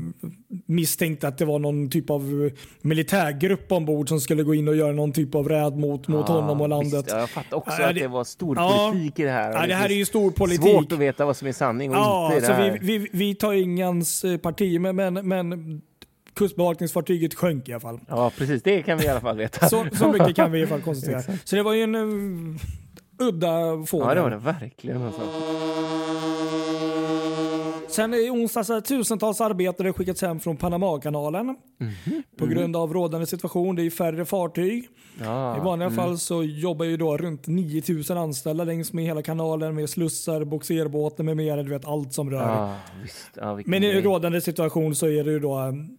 misstänkte 0.66 1.28
att 1.28 1.38
det 1.38 1.44
var 1.44 1.58
någon 1.58 1.90
typ 1.90 2.10
av 2.10 2.50
militärgrupp 2.80 3.72
ombord 3.72 4.08
som 4.08 4.20
skulle 4.20 4.42
gå 4.42 4.54
in 4.54 4.68
och 4.68 4.76
göra 4.76 4.92
någon 4.92 5.12
typ 5.12 5.34
av 5.34 5.48
räd 5.48 5.76
mot, 5.76 6.08
mot 6.08 6.28
honom 6.28 6.60
och 6.60 6.68
landet. 6.68 7.04
Visst, 7.04 7.10
ja, 7.10 7.18
jag 7.18 7.30
fattar 7.30 7.56
också 7.56 7.85
Ja, 7.86 7.90
att 7.90 7.94
det- 7.94 8.00
det 8.00 8.08
var 8.08 8.24
stor 8.24 8.56
Ja. 8.56 8.88
politik 8.92 9.18
i 9.18 9.22
det 9.22 9.30
här. 9.30 9.52
Ja, 9.52 9.66
det 9.66 9.74
här 9.74 9.90
är 9.90 9.94
ju 9.94 10.04
stor 10.04 10.30
politik. 10.30 10.60
Svårt 10.70 10.92
att 10.92 10.98
veta 10.98 11.24
vad 11.26 11.36
som 11.36 11.48
är 11.48 11.52
sanning 11.52 11.90
och 11.90 11.96
Ja, 11.96 12.34
inte 12.34 12.52
det 12.52 12.70
så 12.72 12.78
vi, 12.82 12.98
vi, 12.98 13.08
vi 13.12 13.34
tar 13.34 13.52
ingens 13.52 14.24
eh, 14.24 14.36
parti, 14.38 14.80
men, 14.80 14.96
men, 14.96 15.14
men 15.28 15.80
kustbevakningsfartyget 16.34 17.34
sjönk 17.34 17.68
i 17.68 17.72
alla 17.72 17.80
fall. 17.80 18.00
Ja, 18.08 18.32
precis. 18.38 18.62
Det 18.62 18.82
kan 18.82 18.98
vi 18.98 19.04
i 19.04 19.08
alla 19.08 19.20
fall 19.20 19.36
veta. 19.36 19.68
Så, 19.68 19.86
så 19.92 20.12
mycket 20.12 20.36
kan 20.36 20.52
vi 20.52 20.58
i 20.58 20.62
alla 20.62 20.68
fall 20.68 20.80
konstatera. 20.84 21.22
Så 21.44 21.56
det 21.56 21.62
var 21.62 21.72
ju 21.72 21.82
en 21.82 21.94
uh, 21.94 22.56
udda 23.18 23.86
fågel. 23.86 24.08
Ja, 24.08 24.14
det 24.14 24.20
var 24.20 24.30
det 24.30 24.36
verkligen. 24.36 25.02
Alltså. 25.02 25.20
Sen 27.96 28.14
i 28.14 28.30
onsdags 28.30 28.68
har 28.68 28.80
tusentals 28.80 29.40
arbetare 29.40 29.92
skickats 29.92 30.22
hem 30.22 30.40
från 30.40 30.56
Panamakanalen 30.56 31.46
Mhm. 31.46 32.22
på 32.38 32.46
grund 32.46 32.76
av 32.76 32.92
rådande 32.92 33.26
situation. 33.26 33.76
Det 33.76 33.82
är 33.82 33.90
färre 33.90 34.24
fartyg. 34.24 34.88
Ja, 35.20 35.56
I 35.56 35.60
vanliga 35.60 35.86
mm. 35.88 35.96
fall 35.96 36.18
så 36.18 36.42
jobbar 36.42 36.84
ju 36.84 36.96
då 36.96 37.16
runt 37.16 37.46
9000 37.46 38.18
anställda 38.18 38.64
längs 38.64 38.92
med 38.92 39.04
hela 39.04 39.22
kanalen 39.22 39.74
med 39.74 39.90
slussar, 39.90 40.44
boxerbåtar 40.44 41.24
med 41.24 41.36
mera. 41.36 41.62
Du 41.62 41.70
vet 41.70 41.84
allt 41.84 42.12
som 42.12 42.30
rör. 42.30 42.74
Ja, 43.34 43.54
vilken 43.54 43.70
Men 43.70 43.82
i 43.84 44.00
rådande 44.00 44.40
situation 44.40 44.94
så 44.94 45.06
är 45.06 45.24
det 45.24 45.30
ju 45.30 45.38
då 45.40 45.58
um, 45.60 45.98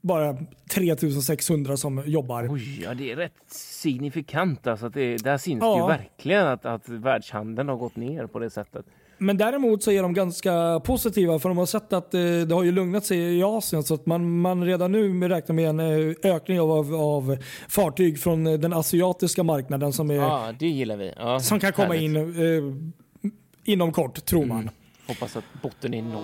bara 0.00 0.36
3600 0.74 1.76
som 1.76 2.02
jobbar. 2.06 2.48
Oj, 2.50 2.82
ja, 2.82 2.94
det 2.94 3.12
är 3.12 3.16
rätt 3.16 3.32
signifikant. 3.50 4.66
Alltså, 4.66 4.86
att 4.86 4.94
det, 4.94 5.16
där 5.16 5.38
syns 5.38 5.60
det 5.60 5.66
Ja. 5.66 5.80
ju 5.80 5.86
verkligen 5.86 6.46
att, 6.46 6.64
att 6.64 6.88
världshandeln 6.88 7.68
har 7.68 7.76
gått 7.76 7.96
ner 7.96 8.26
på 8.26 8.38
det 8.38 8.50
sättet. 8.50 8.86
Men 9.18 9.36
däremot 9.36 9.82
så 9.82 9.90
är 9.90 10.02
de 10.02 10.14
ganska 10.14 10.80
positiva 10.84 11.38
för 11.38 11.48
de 11.48 11.58
har 11.58 11.66
sett 11.66 11.92
att 11.92 12.14
eh, 12.14 12.20
det 12.20 12.54
har 12.54 12.62
ju 12.62 12.72
lugnat 12.72 13.04
sig 13.06 13.38
i 13.38 13.42
Asien 13.42 13.82
så 13.82 13.94
att 13.94 14.06
man, 14.06 14.40
man 14.40 14.64
redan 14.64 14.92
nu 14.92 15.28
räknar 15.28 15.54
med 15.54 15.68
en 15.68 15.80
eh, 15.80 16.14
ökning 16.22 16.60
av, 16.60 16.70
av, 16.72 16.94
av 16.94 17.36
fartyg 17.68 18.18
från 18.20 18.46
eh, 18.46 18.52
den 18.58 18.72
asiatiska 18.72 19.42
marknaden 19.42 19.92
som, 19.92 20.10
är, 20.10 20.14
Ja, 20.14 20.52
det 20.58 20.66
gillar 20.66 20.96
vi. 20.96 21.12
Ja, 21.16 21.40
som 21.40 21.60
kan 21.60 21.72
komma 21.72 21.94
härligt. 21.94 22.02
in 22.02 22.16
eh, 22.16 23.72
inom 23.72 23.92
kort 23.92 24.24
tror 24.24 24.44
man. 24.44 24.70
Hoppas 25.06 25.36
att 25.36 25.44
botten 25.62 25.94
är 25.94 26.02
nådd. 26.02 26.22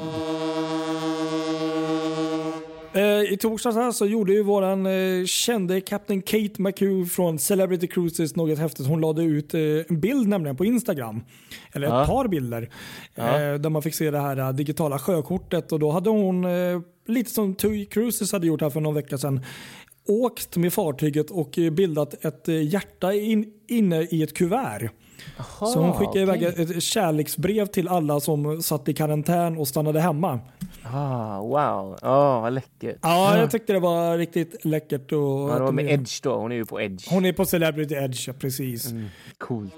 Eh, 2.92 3.32
I 3.32 3.36
torsdags 3.40 3.96
så 3.96 4.06
gjorde 4.06 4.32
ju 4.32 4.42
våran 4.42 4.86
eh, 4.86 5.24
kände 5.24 5.80
Captain 5.80 6.22
Kate 6.22 6.62
McHugh 6.62 7.08
från 7.08 7.38
Celebrity 7.38 7.86
Cruises 7.86 8.36
något 8.36 8.58
häftigt. 8.58 8.86
Hon 8.86 9.00
lade 9.00 9.22
ut 9.22 9.54
eh, 9.54 9.60
en 9.88 10.00
bild 10.00 10.28
nämligen 10.28 10.56
på 10.56 10.64
Instagram. 10.64 11.20
Eller 11.72 11.86
ett 11.86 11.92
Ja. 11.92 12.06
par 12.06 12.28
bilder. 12.28 12.70
Ja. 13.14 13.58
Där 13.58 13.70
man 13.70 13.82
fick 13.82 13.94
se 13.94 14.10
det 14.10 14.18
här 14.20 14.52
digitala 14.52 14.98
sjökortet. 14.98 15.72
Och 15.72 15.78
då 15.78 15.90
hade 15.90 16.10
hon, 16.10 16.46
lite 17.06 17.30
som 17.30 17.54
TUI 17.54 17.84
Cruises 17.86 18.32
hade 18.32 18.46
gjort 18.46 18.60
här 18.60 18.70
för 18.70 18.80
någon 18.80 18.94
vecka 18.94 19.18
sedan, 19.18 19.40
åkt 20.08 20.56
med 20.56 20.72
fartyget 20.72 21.30
och 21.30 21.58
bildat 21.72 22.24
ett 22.24 22.48
hjärta 22.72 23.14
in, 23.14 23.46
inne 23.68 24.02
i 24.02 24.22
ett 24.22 24.34
kuvert. 24.36 24.90
så 25.58 25.80
hon 25.80 25.92
skickade 25.92 26.20
iväg 26.20 26.46
okej. 26.52 26.76
ett 26.76 26.82
kärleksbrev 26.82 27.66
till 27.66 27.88
alla 27.88 28.20
som 28.20 28.62
satt 28.62 28.88
i 28.88 28.94
karantän 28.94 29.58
och 29.58 29.68
stannade 29.68 30.00
hemma. 30.00 30.40
Ah, 30.92 31.38
wow, 31.40 31.98
oh, 32.02 32.40
vad 32.42 32.52
läckert. 32.52 32.98
Ja, 33.02 33.38
jag 33.38 33.50
tyckte 33.50 33.72
det 33.72 33.78
var 33.80 34.18
riktigt 34.18 34.64
läckert. 34.64 35.12
Och 35.12 35.18
Ja, 35.50 35.54
det 35.54 35.64
var 35.64 35.72
med 35.72 35.90
Edge 35.90 36.22
då. 36.22 36.36
Hon 36.36 36.52
är 36.52 36.56
ju 36.56 36.64
på 36.66 36.80
Edge. 36.80 37.06
Hon 37.10 37.24
är 37.24 37.32
på 37.32 37.44
Celebrity 37.44 37.94
Edge, 37.94 38.28
ja, 38.28 38.32
precis. 38.38 38.90
Mm, 38.90 39.06
coolt. 39.38 39.74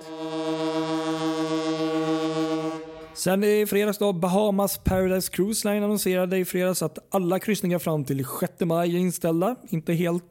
Sen 3.15 3.45
i 3.45 3.67
fredags 3.67 3.99
då, 3.99 4.13
Bahamas 4.13 4.79
Paradise 4.79 5.31
Cruise 5.33 5.69
Line 5.69 5.85
annonserade 5.85 6.39
i 6.39 6.45
fredags 6.45 6.83
att 6.83 6.99
alla 7.11 7.39
kryssningar 7.39 7.79
fram 7.79 8.05
till 8.05 8.27
6 8.41 8.53
maj 8.61 8.95
är 8.97 8.99
inställda. 9.01 9.57
Inte 9.69 9.93
helt 9.93 10.25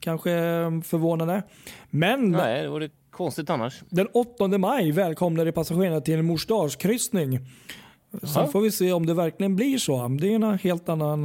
kanske 0.00 0.32
eh, 0.32 0.80
förvånande. 0.80 1.42
Men 1.90 2.30
Nej, 2.30 2.62
det 2.62 2.68
vore 2.68 2.88
konstigt 3.10 3.50
annars. 3.50 3.82
den 3.88 4.08
8 4.14 4.58
maj 4.58 4.92
välkomnade 4.92 5.52
passagerarna 5.52 6.00
till 6.00 6.18
en 6.18 6.24
mors 6.24 6.46
dagskryssning. 6.46 7.40
Sen 8.22 8.48
får 8.48 8.60
vi 8.60 8.70
se 8.70 8.92
om 8.92 9.06
det 9.06 9.14
verkligen 9.14 9.56
blir 9.56 9.78
så. 9.78 10.08
Det 10.08 10.28
är 10.32 10.34
en 10.34 10.58
helt 10.58 10.88
annan... 10.88 11.24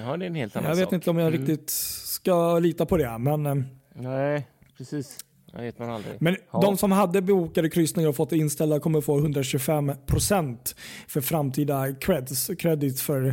Ja, 0.00 0.16
det 0.16 0.24
är 0.24 0.26
en 0.26 0.34
helt 0.34 0.56
annan 0.56 0.68
Jag 0.68 0.76
vet 0.76 0.84
sak. 0.84 0.92
inte 0.92 1.10
om 1.10 1.18
jag 1.18 1.28
Mm. 1.28 1.40
riktigt 1.40 1.70
ska 2.04 2.58
lita 2.58 2.86
på 2.86 2.96
det. 2.96 3.18
Men, 3.18 3.46
eh, 3.46 3.54
Nej, 3.94 4.46
precis. 4.78 5.18
Det 5.52 5.62
vet 5.62 5.78
man 5.78 5.90
aldrig. 5.90 6.14
men 6.20 6.36
Ja. 6.52 6.60
de 6.60 6.76
som 6.76 6.92
hade 6.92 7.22
bokade 7.22 7.70
kryssningar 7.70 8.08
och 8.08 8.16
fått 8.16 8.32
inställda 8.32 8.80
kommer 8.80 9.00
få 9.00 9.18
125% 9.20 10.74
för 11.08 11.20
framtida 11.20 11.94
creds, 12.00 12.50
credits 12.58 13.02
för 13.02 13.26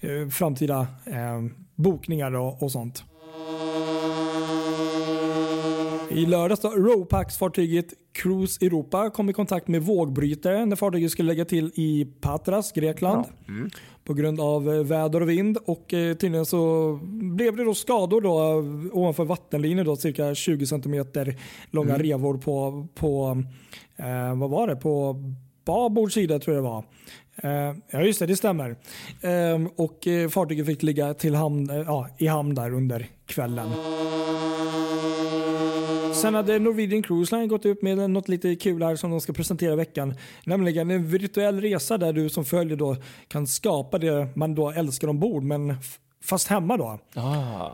eh, 0.00 0.28
framtida 0.30 0.80
eh, 1.06 1.42
bokningar 1.74 2.34
och, 2.36 2.62
och 2.62 2.72
sånt. 2.72 3.04
I 6.10 6.26
lördags 6.26 6.60
då, 6.60 6.68
Ropax-fartyget 6.68 7.94
Cruise 8.12 8.66
Europa 8.66 9.10
kom 9.10 9.30
i 9.30 9.32
kontakt 9.32 9.68
med 9.68 9.82
vågbrytare 9.82 10.66
när 10.66 10.76
fartyget 10.76 11.10
skulle 11.10 11.26
lägga 11.26 11.44
till 11.44 11.72
i 11.74 12.06
Patras, 12.20 12.72
Grekland. 12.72 13.24
Mm. 13.48 13.70
På 14.04 14.14
grund 14.14 14.40
av 14.40 14.74
eh, 14.74 14.84
väder 14.84 15.20
och 15.22 15.28
vind 15.28 15.56
och 15.66 15.94
eh, 15.94 16.16
tydligen 16.16 16.46
så 16.46 16.94
blev 17.36 17.56
det 17.56 17.64
då 17.64 17.74
skador 17.74 18.20
då 18.20 18.38
eh, 18.38 18.98
ovanför 18.98 19.24
vattenlinjen 19.24 19.86
då 19.86 19.96
cirka 19.96 20.34
20 20.34 20.66
cm 20.66 21.04
långa 21.70 21.94
Mm. 21.94 22.02
revor 22.02 22.38
på, 22.38 22.86
på 22.94 23.42
eh, 23.96 24.38
vad 24.38 24.50
var 24.50 24.66
det, 24.66 24.76
på 24.76 25.16
babord 25.64 26.12
sida 26.12 26.38
tror 26.38 26.56
jag 26.56 26.64
det 26.64 26.68
var. 26.68 26.84
Eh, 27.42 27.74
ja 27.90 28.02
just 28.02 28.18
det, 28.18 28.26
det 28.26 28.36
stämmer. 28.36 28.76
Eh, 29.20 29.66
och 29.76 30.06
eh, 30.06 30.28
fartyget 30.28 30.66
fick 30.66 30.82
ligga 30.82 31.14
till 31.14 31.34
hamn, 31.34 31.70
eh, 31.70 31.76
ja, 31.76 32.08
i 32.18 32.26
hamn 32.26 32.54
där 32.54 32.74
under 32.74 33.06
kvällen. 33.26 33.68
sen 36.14 36.34
hade 36.34 36.58
Norwegian 36.58 37.02
Cruise 37.02 37.36
Line 37.36 37.48
gått 37.48 37.66
ut 37.66 37.82
med 37.82 38.10
något 38.10 38.28
lite 38.28 38.56
kul 38.56 38.82
här 38.82 38.96
som 38.96 39.10
de 39.10 39.20
ska 39.20 39.32
presentera 39.32 39.72
i 39.72 39.76
veckan. 39.76 40.14
Nämligen 40.44 40.90
en 40.90 41.06
virtuell 41.08 41.60
resa 41.60 41.98
där 41.98 42.12
du 42.12 42.28
som 42.28 42.44
följer 42.44 42.76
då 42.76 42.96
kan 43.28 43.46
skapa 43.46 43.98
det 43.98 44.28
man 44.34 44.54
då 44.54 44.70
älskar 44.70 45.08
ombord 45.08 45.42
men 45.42 45.76
fast 46.24 46.48
hemma 46.48 46.76
då. 46.76 46.98
Ah. 47.14 47.70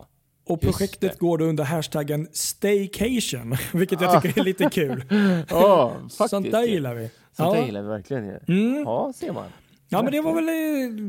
Och 0.48 0.60
projektet 0.60 1.18
går 1.18 1.38
då 1.38 1.44
under 1.44 1.64
hashtaggen 1.64 2.28
staycation, 2.32 3.56
vilket 3.72 4.00
jag 4.00 4.22
tycker 4.22 4.40
är 4.40 4.44
lite 4.44 4.70
kul. 4.70 5.04
Faktiskt. 5.48 6.30
Sånt 6.30 6.50
där 6.50 6.62
gillar 6.62 6.94
vi. 6.94 7.10
Sånt 7.36 7.56
Ja. 7.56 7.64
gillar 7.66 7.82
vi 7.82 7.88
verkligen 7.88 8.24
ju. 8.26 8.38
Mm. 8.48 8.82
Ja, 8.84 9.12
ser 9.16 9.32
man. 9.32 9.44
Ja, 9.88 10.02
men 10.02 10.12
det 10.12 10.20
var 10.20 10.34
väl 10.34 10.48
eh, 10.48 11.02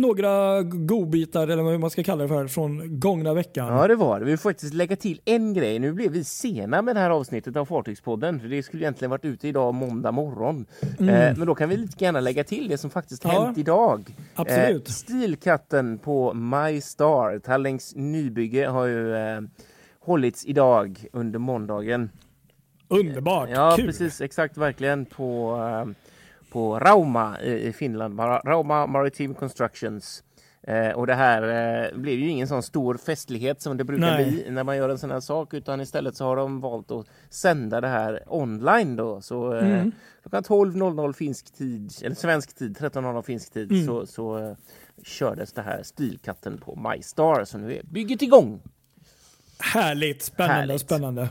några 0.00 0.62
godbitar, 0.62 1.48
eller 1.48 1.62
vad 1.62 1.80
man 1.80 1.90
ska 1.90 2.02
kalla 2.02 2.22
det 2.22 2.28
för, 2.28 2.46
från 2.48 3.00
gångna 3.00 3.34
veckan. 3.34 3.66
Ja, 3.76 3.86
det 3.88 3.96
var 3.96 4.20
det. 4.20 4.26
Vi 4.26 4.36
får 4.36 4.50
faktiskt 4.50 4.74
lägga 4.74 4.96
till 4.96 5.20
en 5.24 5.54
grej. 5.54 5.78
Nu 5.78 5.92
blev 5.92 6.10
vi 6.12 6.24
sena 6.24 6.82
med 6.82 6.96
det 6.96 7.00
här 7.00 7.10
avsnittet 7.10 7.56
av 7.56 7.64
Fartygspodden. 7.64 8.40
För 8.40 8.48
det 8.48 8.62
skulle 8.62 8.82
egentligen 8.82 9.10
varit 9.10 9.24
ute 9.24 9.48
idag 9.48 9.74
måndag 9.74 10.12
morgon. 10.12 10.66
Eh, 10.82 10.96
men 11.06 11.46
då 11.46 11.54
kan 11.54 11.68
vi 11.68 11.76
lite 11.76 12.04
gärna 12.04 12.20
lägga 12.20 12.44
till 12.44 12.68
det 12.68 12.78
som 12.78 12.90
faktiskt 12.90 13.24
Mm. 13.24 13.36
Ja. 13.36 13.44
hänt 13.44 13.58
idag. 13.58 14.16
Absolut. 14.34 14.88
Eh, 14.88 14.92
stilkatten 14.92 15.98
på 15.98 16.34
My 16.34 16.80
Star, 16.80 17.38
Tallings 17.38 17.92
nybygge, 17.96 18.66
har 18.66 18.84
ju 18.86 19.14
eh, 19.16 19.40
hållits 20.00 20.44
idag 20.46 21.04
under 21.12 21.38
måndagen. 21.38 22.10
Underbart, 22.88 23.48
Ja, 23.50 23.74
kul. 23.76 23.86
precis. 23.86 24.20
Exakt, 24.20 24.56
verkligen 24.56 25.04
på, 25.06 25.56
eh, 25.56 25.92
på 26.52 26.78
Rauma 26.78 27.40
i, 27.40 27.72
Finland. 27.72 28.20
Ra- 28.20 28.42
Rauma 28.44 28.86
Maritime 28.86 29.34
Constructions. 29.34 30.22
Eh, 30.66 30.88
och 30.90 31.06
det 31.06 31.14
här 31.14 31.42
eh, 31.92 31.98
blev 31.98 32.18
ju 32.18 32.28
ingen 32.28 32.48
sån 32.48 32.62
stor 32.62 32.96
festlighet 32.96 33.62
som 33.62 33.76
det 33.76 33.84
brukar 33.84 34.06
Nej. 34.06 34.24
bli 34.30 34.50
när 34.50 34.64
man 34.64 34.76
gör 34.76 34.88
en 34.88 34.98
sån 34.98 35.10
här 35.10 35.20
sak 35.20 35.54
utan 35.54 35.80
istället 35.80 36.16
så 36.16 36.24
har 36.24 36.36
de 36.36 36.60
valt 36.60 36.90
att 36.90 37.06
sända 37.30 37.80
det 37.80 37.88
här 37.88 38.22
online 38.26 38.96
då. 38.96 39.20
Så 39.20 39.54
eh, 39.54 39.68
Mm. 39.68 39.92
klockan 40.22 40.42
12.00 40.42 41.12
finsk 41.12 41.54
tid, 41.54 41.92
eller 42.02 42.16
svensk 42.16 42.54
tid, 42.56 42.76
13.00 42.78 43.22
finsk 43.22 43.52
tid 43.52 43.72
Mm. 43.72 43.86
så, 43.86 44.06
så 44.06 44.38
eh, 44.38 44.52
kördes 45.04 45.52
det 45.52 45.62
här 45.62 45.82
Stilkatten 45.82 46.58
på 46.58 46.76
MyStar 46.76 47.44
så 47.44 47.58
nu 47.58 47.74
är 47.76 47.82
bygget 47.82 48.22
igång. 48.22 48.62
Härligt, 49.58 50.22
spännande, 50.22 50.54
Härligt. 50.60 50.80
spännande. 50.80 51.28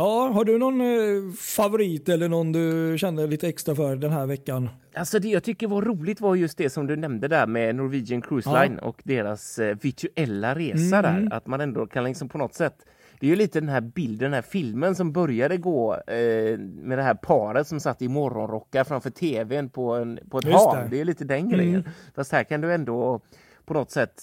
Ja, 0.00 0.28
har 0.34 0.44
du 0.44 0.58
någon 0.58 0.80
eh, 0.80 1.32
favorit 1.38 2.08
eller 2.08 2.28
någon 2.28 2.52
du 2.52 2.96
kände 2.98 3.26
lite 3.26 3.48
extra 3.48 3.74
för 3.74 3.96
den 3.96 4.12
här 4.12 4.26
veckan? 4.26 4.68
Alltså 4.94 5.18
det 5.18 5.28
jag 5.28 5.42
tycker 5.44 5.66
var 5.68 5.82
roligt 5.82 6.20
var 6.20 6.34
just 6.34 6.58
det 6.58 6.70
som 6.70 6.86
du 6.86 6.96
nämnde 6.96 7.28
där 7.28 7.46
med 7.46 7.74
Norwegian 7.74 8.22
Cruise 8.22 8.50
Ja. 8.50 8.62
Line 8.62 8.78
och 8.78 9.00
deras 9.04 9.58
eh, 9.58 9.76
virtuella 9.82 10.54
resa 10.54 10.98
Mm. 10.98 11.02
där. 11.28 11.36
Att 11.36 11.46
man 11.46 11.60
ändå 11.60 11.86
kan 11.86 12.04
liksom 12.04 12.28
på 12.28 12.38
något 12.38 12.54
sätt 12.54 12.74
det 13.20 13.26
är 13.26 13.30
ju 13.30 13.36
lite 13.36 13.60
den 13.60 13.68
här 13.68 13.80
bilden, 13.80 14.18
den 14.30 14.32
här 14.34 14.42
filmen 14.42 14.94
som 14.94 15.12
började 15.12 15.56
gå 15.56 15.94
eh, 15.94 16.58
med 16.58 16.98
det 16.98 17.02
här 17.02 17.14
paret 17.14 17.66
som 17.66 17.80
satt 17.80 18.02
i 18.02 18.08
morgonrockar 18.08 18.84
framför 18.84 19.10
tvn 19.10 19.68
på, 19.68 19.94
en, 19.94 20.18
på 20.30 20.38
ett 20.38 20.44
Just 20.44 20.56
hav. 20.56 20.76
det. 20.76 20.88
Det. 20.90 21.00
är 21.00 21.04
lite 21.04 21.24
den 21.24 21.48
grejen. 21.48 21.74
Mm. 21.74 21.88
Fast 22.14 22.32
här 22.32 22.44
kan 22.44 22.60
du 22.60 22.72
ändå 22.74 23.20
på 23.64 23.74
något 23.74 23.90
sätt 23.90 24.22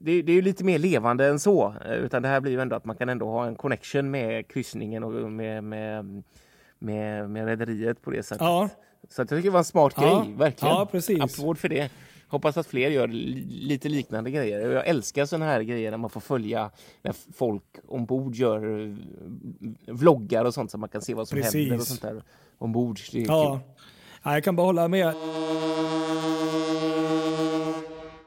det, 0.00 0.22
det 0.22 0.32
är 0.32 0.36
ju 0.36 0.42
lite 0.42 0.64
mer 0.64 0.78
levande 0.78 1.26
än 1.26 1.38
så. 1.38 1.74
eh, 1.84 1.92
Utan 1.92 2.22
det 2.22 2.28
här 2.28 2.40
blir 2.40 2.52
ju 2.52 2.60
ändå 2.60 2.76
att 2.76 2.84
man 2.84 2.96
kan 2.96 3.08
ändå 3.08 3.26
ha 3.26 3.46
en 3.46 3.54
connection 3.56 4.10
med 4.10 4.48
kryssningen 4.48 5.04
och 5.04 5.32
med, 5.32 5.64
med, 5.64 6.22
med, 6.78 7.30
med 7.30 7.46
rederiet 7.46 8.02
på 8.02 8.10
det 8.10 8.22
sättet. 8.22 8.40
Ja, 8.42 8.68
Så 9.08 9.20
jag 9.20 9.28
tycker 9.28 9.42
det 9.42 9.50
var 9.50 9.58
en 9.58 9.64
smart 9.64 9.92
Ja. 9.96 10.02
grej, 10.24 10.34
verkligen. 10.36 10.74
Ja, 10.74 10.88
precis. 10.90 11.20
Applåd 11.20 11.58
för 11.58 11.68
det. 11.68 11.90
Hoppas 12.28 12.56
att 12.56 12.66
fler 12.66 12.90
gör 12.90 13.08
li 13.08 13.44
lite 13.50 13.88
liknande 13.88 14.30
grejer. 14.30 14.70
Jag 14.70 14.86
älskar 14.86 15.24
sådana 15.26 15.44
här 15.44 15.62
grejer 15.62 15.90
när 15.90 15.98
man 15.98 16.10
får 16.10 16.20
följa 16.20 16.70
när 17.02 17.14
folk 17.34 17.62
ombord 17.88 18.34
gör 18.34 18.80
eh, 18.88 18.94
vloggar 19.86 20.44
och 20.44 20.54
sånt 20.54 20.70
så 20.70 20.78
man 20.78 20.88
kan 20.88 21.02
se 21.02 21.14
vad 21.14 21.28
som 21.28 21.36
Precis. 21.38 21.54
händer 21.54 21.76
och 21.76 21.82
sånt 21.82 22.02
där 22.02 22.22
ombord. 22.58 22.98
Ja. 23.12 23.12
kul. 23.12 23.24
ja. 23.28 23.60
Jag 24.34 24.44
kan 24.44 24.56
bara 24.56 24.66
hålla 24.66 24.88
med. 24.88 25.14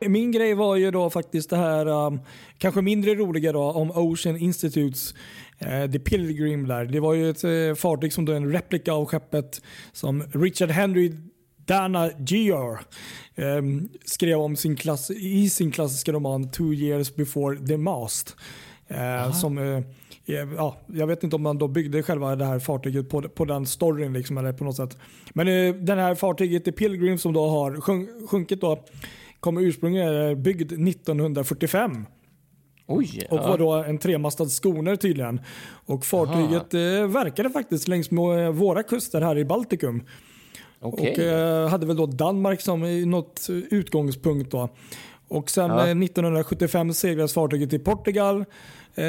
Min 0.01 0.31
grej 0.31 0.53
var 0.53 0.75
ju 0.75 0.91
då 0.91 1.09
faktiskt 1.09 1.49
det 1.49 1.57
här, 1.57 1.87
um, 1.87 2.19
kanske 2.57 2.81
mindre 2.81 3.15
roliga 3.15 3.51
då, 3.51 3.61
om 3.61 3.91
Ocean 3.91 4.37
Institutes 4.37 5.13
eh, 5.59 5.91
The 5.91 5.99
Pilgrim 5.99 6.67
där. 6.67 6.85
Det 6.85 6.99
var 6.99 7.13
ju 7.13 7.29
ett 7.29 7.43
eh, 7.43 7.75
fartyg 7.75 8.13
som 8.13 8.25
då 8.25 8.31
är 8.31 8.35
en 8.35 8.51
replika 8.51 8.93
av 8.93 9.05
skeppet 9.05 9.61
som 9.91 10.23
Richard 10.33 10.69
Henry 10.69 11.13
Dana 11.65 12.11
Gear 12.27 12.79
ehm, 13.35 13.89
skrev 14.05 14.39
om 14.39 14.55
sin 14.55 14.75
klass, 14.75 15.11
i 15.11 15.49
sin 15.49 15.71
klassiska 15.71 16.11
roman 16.11 16.51
Two 16.51 16.73
years 16.73 17.15
before 17.15 17.67
the 17.67 17.77
mast. 17.77 18.35
Eh, 18.87 19.31
som, 19.31 19.83
ja, 20.25 20.77
jag 20.87 21.07
vet 21.07 21.23
inte 21.23 21.35
om 21.35 21.41
man 21.41 21.57
då 21.57 21.67
byggde 21.67 22.03
själva 22.03 22.35
det 22.35 22.45
här 22.45 22.59
fartyget 22.59 23.09
på, 23.09 23.21
på 23.21 23.45
den 23.45 23.65
storyn 23.65 24.13
liksom, 24.13 24.37
eller 24.37 24.53
på 24.53 24.63
något 24.63 24.75
sätt. 24.75 24.97
Men 25.33 25.47
eh, 25.47 25.75
den 25.75 25.97
här 25.97 26.15
fartyget 26.15 26.65
The 26.65 26.71
Pilgrim 26.71 27.17
som 27.17 27.33
då 27.33 27.49
har 27.49 27.81
sjunk, 27.81 28.09
sjunkit 28.29 28.61
då 28.61 28.83
kommer 29.45 29.61
ursprungligen 29.61 30.07
är 30.13 30.35
byggd 30.35 30.71
1945 30.71 32.05
Oj! 32.87 33.27
och 33.29 33.39
var 33.39 33.57
då 33.57 33.71
en 33.73 33.97
tremastad 33.97 34.45
skoner 34.45 34.95
tydligen. 34.95 35.41
Och 35.85 36.05
fartyget 36.05 36.73
eh, 36.73 37.07
verkade 37.07 37.49
faktiskt 37.49 37.87
längs 37.87 38.11
med 38.11 38.53
våra 38.55 38.83
kuster 38.83 39.21
här 39.21 39.37
i 39.37 39.45
Baltikum. 39.45 40.03
Okej. 40.79 41.11
Och 41.11 41.19
eh, 41.19 41.69
hade 41.69 41.85
väl 41.85 41.95
då 41.97 42.05
Danmark 42.05 42.61
som 42.61 42.83
i 42.85 43.05
något 43.05 43.49
eh, 43.49 43.55
utgångspunkt 43.55 44.51
då. 44.51 44.69
Och 45.27 45.49
sen 45.49 45.69
Ja. 45.69 45.75
eh, 45.77 45.83
1975 45.83 46.93
seglades 46.93 47.33
fartyget 47.33 47.69
till 47.69 47.79
Portugal 47.83 48.45
eh, 48.95 49.05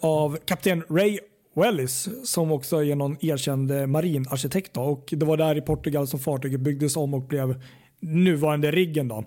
av 0.00 0.36
kapten 0.44 0.82
Ray 0.90 1.18
Wellis 1.54 2.08
som 2.24 2.52
också 2.52 2.84
är 2.84 2.94
någon 2.96 3.16
erkänd 3.20 3.70
eh, 3.70 3.86
marinarkitekt. 3.86 4.74
Då. 4.74 4.80
Och 4.82 5.08
det 5.16 5.26
var 5.26 5.36
där 5.36 5.56
i 5.58 5.60
Portugal 5.60 6.06
som 6.06 6.20
fartyget 6.20 6.60
byggdes 6.60 6.96
om 6.96 7.14
och 7.14 7.22
blev 7.22 7.62
nuvarande 8.00 8.70
riggen. 8.70 9.08
Då. 9.08 9.24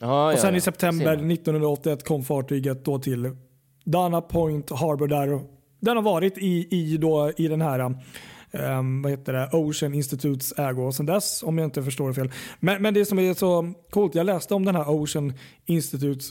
Ja, 0.00 0.32
Och 0.32 0.38
sen 0.38 0.56
i 0.56 0.60
september 0.60 1.04
Ser 1.04 1.16
man. 1.16 1.30
1981 1.30 2.04
kom 2.04 2.24
fartyget 2.24 2.84
då 2.84 2.98
till 2.98 3.36
Dana 3.84 4.20
Point 4.20 4.70
Harbor 4.70 5.08
där. 5.08 5.40
Den 5.80 5.96
har 5.96 6.02
varit 6.02 6.38
i, 6.38 6.68
i, 6.70 6.96
då, 6.96 7.32
i 7.36 7.48
den 7.48 7.60
här 7.60 7.80
um, 8.52 9.02
vad 9.02 9.10
heter 9.10 9.32
det, 9.32 9.48
Ocean 9.52 9.94
Institutes 9.94 10.58
ägo 10.58 10.92
sen 10.92 11.06
dess 11.06 11.42
om 11.42 11.58
jag 11.58 11.64
inte 11.64 11.82
förstår 11.82 12.08
det 12.08 12.14
fel. 12.14 12.32
Men, 12.60 12.82
men 12.82 12.94
det 12.94 13.04
som 13.04 13.18
är 13.18 13.34
så 13.34 13.72
coolt, 13.90 14.14
jag 14.14 14.26
läste 14.26 14.54
om 14.54 14.64
den 14.64 14.74
här 14.74 14.90
Ocean 14.90 15.32
Institute 15.66 16.24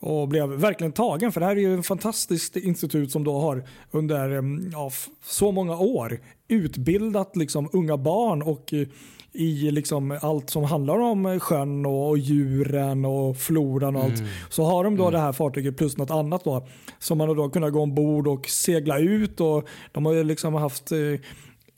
och 0.00 0.28
blev 0.28 0.48
verkligen 0.48 0.92
tagen 0.92 1.32
för 1.32 1.40
det 1.40 1.46
här 1.46 1.56
är 1.56 1.60
ju 1.60 1.78
ett 1.78 1.86
fantastiskt 1.86 2.56
institut 2.56 3.10
som 3.10 3.24
då 3.24 3.38
har 3.38 3.64
under 3.90 4.30
em, 4.30 4.70
ja, 4.72 4.90
så 5.24 5.52
många 5.52 5.76
år 5.76 6.20
utbildat 6.48 7.36
liksom 7.36 7.68
unga 7.72 7.96
barn 7.96 8.42
och 8.42 8.72
eh, 8.72 8.86
i 9.34 9.70
liksom 9.70 10.18
allt 10.22 10.50
som 10.50 10.64
handlar 10.64 10.98
om 10.98 11.40
sjön 11.40 11.86
och, 11.86 12.08
och 12.08 12.18
djuren 12.18 13.04
och 13.04 13.36
floran 13.36 13.96
och 13.96 14.04
allt. 14.04 14.22
Så 14.48 14.64
har 14.64 14.84
de 14.84 14.96
då 14.96 15.10
det 15.10 15.18
här 15.18 15.32
fartyget 15.32 15.76
plus 15.76 15.96
något 15.96 16.10
annat 16.10 16.44
då 16.44 16.66
som 16.98 17.18
man 17.18 17.28
har 17.28 17.34
då 17.34 17.48
kunnat 17.48 17.72
gå 17.72 17.80
ombord 17.80 18.28
och 18.28 18.48
segla 18.48 18.98
ut 18.98 19.40
och 19.40 19.68
de 19.92 20.06
har 20.06 20.12
ju 20.12 20.24
liksom 20.24 20.54
haft 20.54 20.92
eh, 20.92 20.98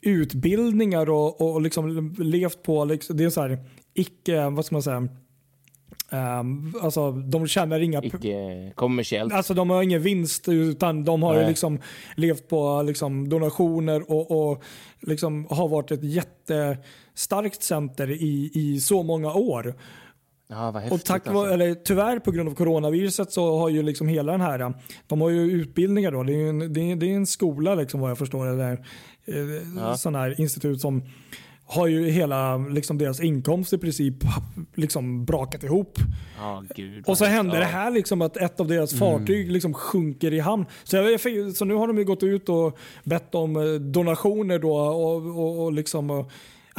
utbildningar 0.01 1.09
och, 1.09 1.41
och 1.41 1.61
liksom 1.61 2.15
levt 2.17 2.63
på, 2.63 2.85
liksom, 2.85 3.17
det 3.17 3.23
är 3.23 3.29
så 3.29 3.41
här 3.41 3.59
icke, 3.93 4.49
vad 4.49 4.65
ska 4.65 4.75
man 4.75 4.83
säga, 4.83 5.07
Um, 6.09 6.73
alltså 6.81 7.11
de 7.11 7.47
tjänar 7.47 7.79
inga 7.79 8.03
Icke 8.03 8.71
kommersiellt. 8.75 9.33
Alltså 9.33 9.53
de 9.53 9.69
har 9.69 9.83
ingen 9.83 10.01
vinst 10.01 10.47
utan 10.47 11.03
de 11.03 11.23
har 11.23 11.33
ju 11.33 11.39
Nej. 11.39 11.47
liksom 11.47 11.79
levt 12.15 12.47
på 12.47 12.81
liksom 12.81 13.29
donationer 13.29 14.11
och, 14.11 14.51
och 14.51 14.63
liksom 15.01 15.47
har 15.49 15.67
varit 15.67 15.91
ett 15.91 16.03
jättestarkt 17.17 17.63
center 17.63 18.11
i, 18.11 18.51
i 18.53 18.79
så 18.79 19.03
många 19.03 19.33
år. 19.33 19.73
Ja, 20.49 20.71
vad 20.71 20.81
häftigt. 20.81 20.99
Och 21.01 21.05
tack 21.05 21.27
alltså. 21.27 21.53
eller 21.53 21.73
tyvärr 21.73 22.19
på 22.19 22.31
grund 22.31 22.49
av 22.49 22.53
coronaviruset 22.55 23.31
så 23.31 23.59
har 23.59 23.69
ju 23.69 23.83
liksom 23.83 24.07
hela 24.07 24.31
den 24.31 24.41
här, 24.41 24.73
de 25.07 25.21
har 25.21 25.29
ju 25.29 25.51
utbildningar 25.51 26.11
då. 26.11 26.23
Det 26.23 26.33
är 26.33 26.49
en, 26.49 26.73
det 26.73 26.91
är, 26.91 26.95
det 26.95 27.05
är 27.11 27.15
en 27.15 27.25
skola 27.27 27.75
liksom 27.75 27.99
vad 27.99 28.09
jag 28.09 28.17
förstår 28.17 28.45
där. 28.57 28.85
Eh, 29.25 29.63
Ja. 29.77 29.97
Sån 29.97 30.15
här 30.15 30.41
institut 30.41 30.81
som 30.81 31.03
har 31.65 31.87
ju 31.87 32.09
hela 32.09 32.57
liksom 32.57 32.97
deras 32.97 33.19
inkomst 33.19 33.73
i 33.73 33.77
princip 33.77 34.15
liksom 34.75 35.25
brakat 35.25 35.63
ihop. 35.63 35.97
Ja, 36.37 36.63
gud. 36.75 37.03
Och 37.07 37.17
så 37.17 37.23
vad- 37.23 37.31
hände 37.31 37.53
ja. 37.53 37.59
det 37.59 37.65
här 37.65 37.91
liksom 37.91 38.21
att 38.21 38.37
ett 38.37 38.59
av 38.59 38.67
deras 38.67 38.99
fartyg 38.99 39.51
liksom 39.51 39.73
sjunker 39.73 40.33
i 40.33 40.39
hamn. 40.39 40.65
Så, 40.83 40.95
jag, 40.95 41.19
så 41.55 41.65
nu 41.65 41.73
har 41.73 41.87
de 41.87 41.97
ju 41.97 42.03
gått 42.05 42.23
ut 42.23 42.49
och 42.49 42.77
bett 43.03 43.35
om 43.35 43.55
eh, 43.55 43.63
donationer 43.73 44.59
då 44.59 44.75
och, 44.77 45.39
och, 45.39 45.63
och 45.65 45.71
liksom 45.71 46.25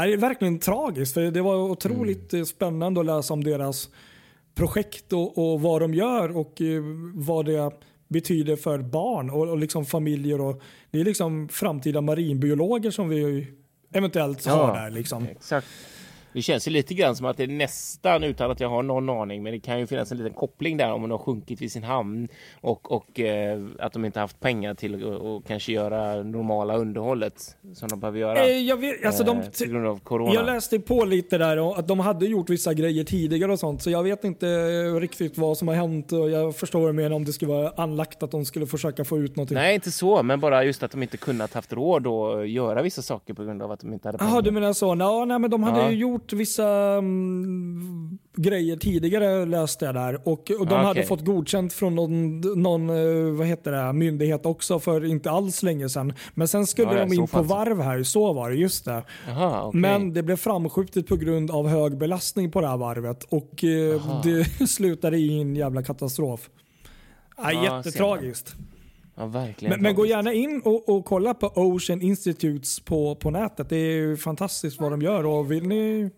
det 0.07 0.13
är 0.13 0.17
verkligen 0.17 0.59
tragiskt 0.59 1.15
för 1.15 1.31
det 1.31 1.43
var 1.43 1.57
otroligt 1.57 2.35
eh, 2.35 2.43
spännande 2.43 3.01
att 3.01 3.07
läsa 3.07 3.35
om 3.35 3.45
deras 3.45 3.89
projekt 4.55 5.13
och, 5.13 5.53
och 5.53 5.61
vad 5.61 5.81
de 5.83 5.95
gör 5.95 6.37
och 6.37 6.61
eh, 6.63 6.83
vad 7.15 7.47
det 7.47 7.71
betyder 8.09 8.57
för 8.57 8.79
barn 8.79 9.31
och, 9.31 9.49
och 9.49 9.59
liksom 9.59 9.87
familjer 9.87 10.41
och 10.41 10.63
det 10.91 11.01
är 11.01 11.05
liksom 11.05 11.49
framtida 11.49 12.01
marinbiologer 12.01 12.91
som 12.91 13.09
vi 13.09 13.47
eventuellt 13.93 14.47
Ja. 14.47 14.53
har 14.53 14.75
där 14.75 14.91
liksom. 14.91 15.25
Exakt. 15.27 15.67
Det 16.33 16.43
känns 16.43 16.69
ju 16.69 16.71
lite 16.71 16.95
grann 16.95 17.17
som 17.17 17.27
att 17.27 17.37
det 17.37 17.43
är 17.43 17.49
nästan 17.49 18.25
utan 18.25 18.51
att 18.51 18.61
jag 18.61 18.69
har 18.69 18.83
någon 18.83 19.11
aning, 19.11 19.43
men 19.43 19.53
det 19.53 19.61
kan 19.61 19.79
ju 19.81 19.87
finnas 19.87 20.13
en 20.13 20.19
liten 20.19 20.33
koppling 20.33 20.77
där 20.77 20.93
om 20.93 21.01
man 21.01 21.11
har 21.11 21.19
sjunkit 21.19 21.61
vid 21.63 21.73
sin 21.73 21.83
hamn 21.85 22.29
och, 22.61 22.93
och 22.93 23.21
eh, 23.21 23.61
att 23.79 23.93
de 23.93 24.05
inte 24.05 24.21
haft 24.21 24.41
pengar 24.41 24.75
till 24.75 24.95
att 24.95 25.03
och 25.21 25.47
kanske 25.47 25.73
göra 25.73 26.23
normala 26.23 26.77
underhållet 26.77 27.57
som 27.75 27.89
de 27.89 28.01
behöver 28.01 28.19
göra. 28.19 28.47
Eh, 28.47 28.59
jag, 28.59 28.77
vet, 28.77 29.07
alltså 29.07 29.25
de, 29.25 29.37
eh, 29.39 29.45
på 29.65 29.71
grund 29.71 29.87
av 29.87 30.01
corona. 30.01 30.35
jag 30.35 30.47
läste 30.47 30.79
på 30.79 31.05
lite 31.05 31.39
där 31.39 31.59
och 31.59 31.79
att 31.79 31.89
de 31.89 32.01
hade 32.01 32.27
gjort 32.27 32.51
vissa 32.51 32.75
grejer 32.75 33.05
tidigare 33.05 33.53
och 33.53 33.59
sånt 33.59 33.83
så 33.83 33.91
jag 33.91 34.03
vet 34.03 34.25
inte 34.25 34.47
riktigt 35.01 35.39
vad 35.39 35.59
som 35.59 35.69
har 35.69 35.75
hänt 35.75 36.13
och 36.13 36.31
jag 36.31 36.57
förstår 36.57 36.93
mer 36.93 37.13
om 37.13 37.25
det 37.25 37.33
skulle 37.33 37.53
vara 37.53 37.73
anlagt 37.77 38.23
att 38.23 38.31
de 38.31 38.45
skulle 38.45 38.67
försöka 38.67 39.05
få 39.05 39.19
ut 39.19 39.37
någonting. 39.37 39.55
Nej, 39.55 39.75
inte 39.75 39.91
så, 39.91 40.23
men 40.23 40.41
bara 40.41 40.65
just 40.65 40.83
att 40.83 40.91
de 40.91 41.03
inte 41.03 41.17
kunnat 41.17 41.55
haft 41.55 41.73
råd 41.73 42.07
att 42.07 42.49
göra 42.49 42.83
vissa 42.83 43.03
saker 43.03 43.35
på 43.35 43.45
grund 43.45 43.63
av 43.63 43.73
att 43.73 43.81
de 43.81 43.93
inte 43.93 44.09
hade 44.09 44.19
pengar. 44.19 44.33
Jaha, 44.33 44.41
du 44.43 44.51
menar 44.51 44.73
så. 44.73 44.97
Ja, 44.99 45.25
nej, 45.25 45.39
men 45.39 45.51
de 45.51 45.63
hade 45.63 45.79
Ja. 45.81 45.91
ju 45.91 45.97
gjort 45.97 46.18
vissa 46.33 46.69
mm, 46.99 48.19
grejer 48.37 48.77
tidigare 48.77 49.47
läste 49.47 49.85
jag 49.85 49.95
där 49.95 50.29
och, 50.29 50.51
och 50.61 50.67
de 50.67 50.75
Ah, 50.75 50.83
hade 50.83 51.03
fått 51.03 51.25
godkänt 51.25 51.73
från 51.73 51.95
någon, 51.95 52.41
någon 52.63 52.91
eh, 52.91 53.33
vad 53.33 53.47
heter 53.47 53.73
det, 53.73 53.93
myndighet 53.93 54.47
också 54.47 54.79
för 54.81 55.05
inte 55.05 55.31
alls 55.31 55.63
länge 55.63 55.89
sedan. 55.89 56.13
Men 56.35 56.49
sen 56.49 56.67
skulle 56.67 56.93
Ja, 56.93 56.99
ja, 56.99 57.05
de 57.07 57.13
in 57.15 57.27
på 57.27 57.43
varv 57.43 57.81
här, 57.81 58.03
så 58.03 58.33
var 58.33 58.51
det, 58.51 58.57
just 58.57 58.85
det. 58.85 59.03
Jaha, 59.27 59.65
okej. 59.65 59.81
Men 59.81 60.13
det 60.13 60.23
blev 60.23 60.37
framskjutet 60.37 61.07
på 61.07 61.17
grund 61.17 61.51
av 61.51 61.69
hög 61.69 61.99
belastning 61.99 62.51
på 62.51 62.61
det 62.61 62.69
här 62.69 62.77
varvet 62.77 63.25
och 63.25 63.65
eh, 63.65 63.97
Aha. 63.97 64.23
det 64.25 64.45
slutade 64.69 65.19
i 65.19 65.41
en 65.41 65.57
jävla 65.57 65.83
katastrof. 65.83 66.51
Ja, 67.37 67.53
Ja, 67.53 67.77
jättetragiskt. 67.77 68.55
Ja, 69.19 69.27
verkligen. 69.27 69.71
Men, 69.73 69.83
men 69.83 69.95
gå 69.95 70.07
gärna 70.07 70.33
in 70.33 70.63
och, 70.65 70.89
och 70.89 71.05
kolla 71.05 71.35
på 71.35 71.47
Ocean 71.55 72.03
Institutes 72.03 72.81
på, 72.81 73.15
på 73.15 73.31
nätet. 73.31 73.69
Det 73.69 73.77
är 73.77 73.93
ju 73.93 74.17
fantastiskt 74.17 74.81
vad 74.81 74.91
de 74.93 75.03
gör 75.03 75.27
och 75.27 75.53
vill 75.53 75.67
ni 75.67 76.11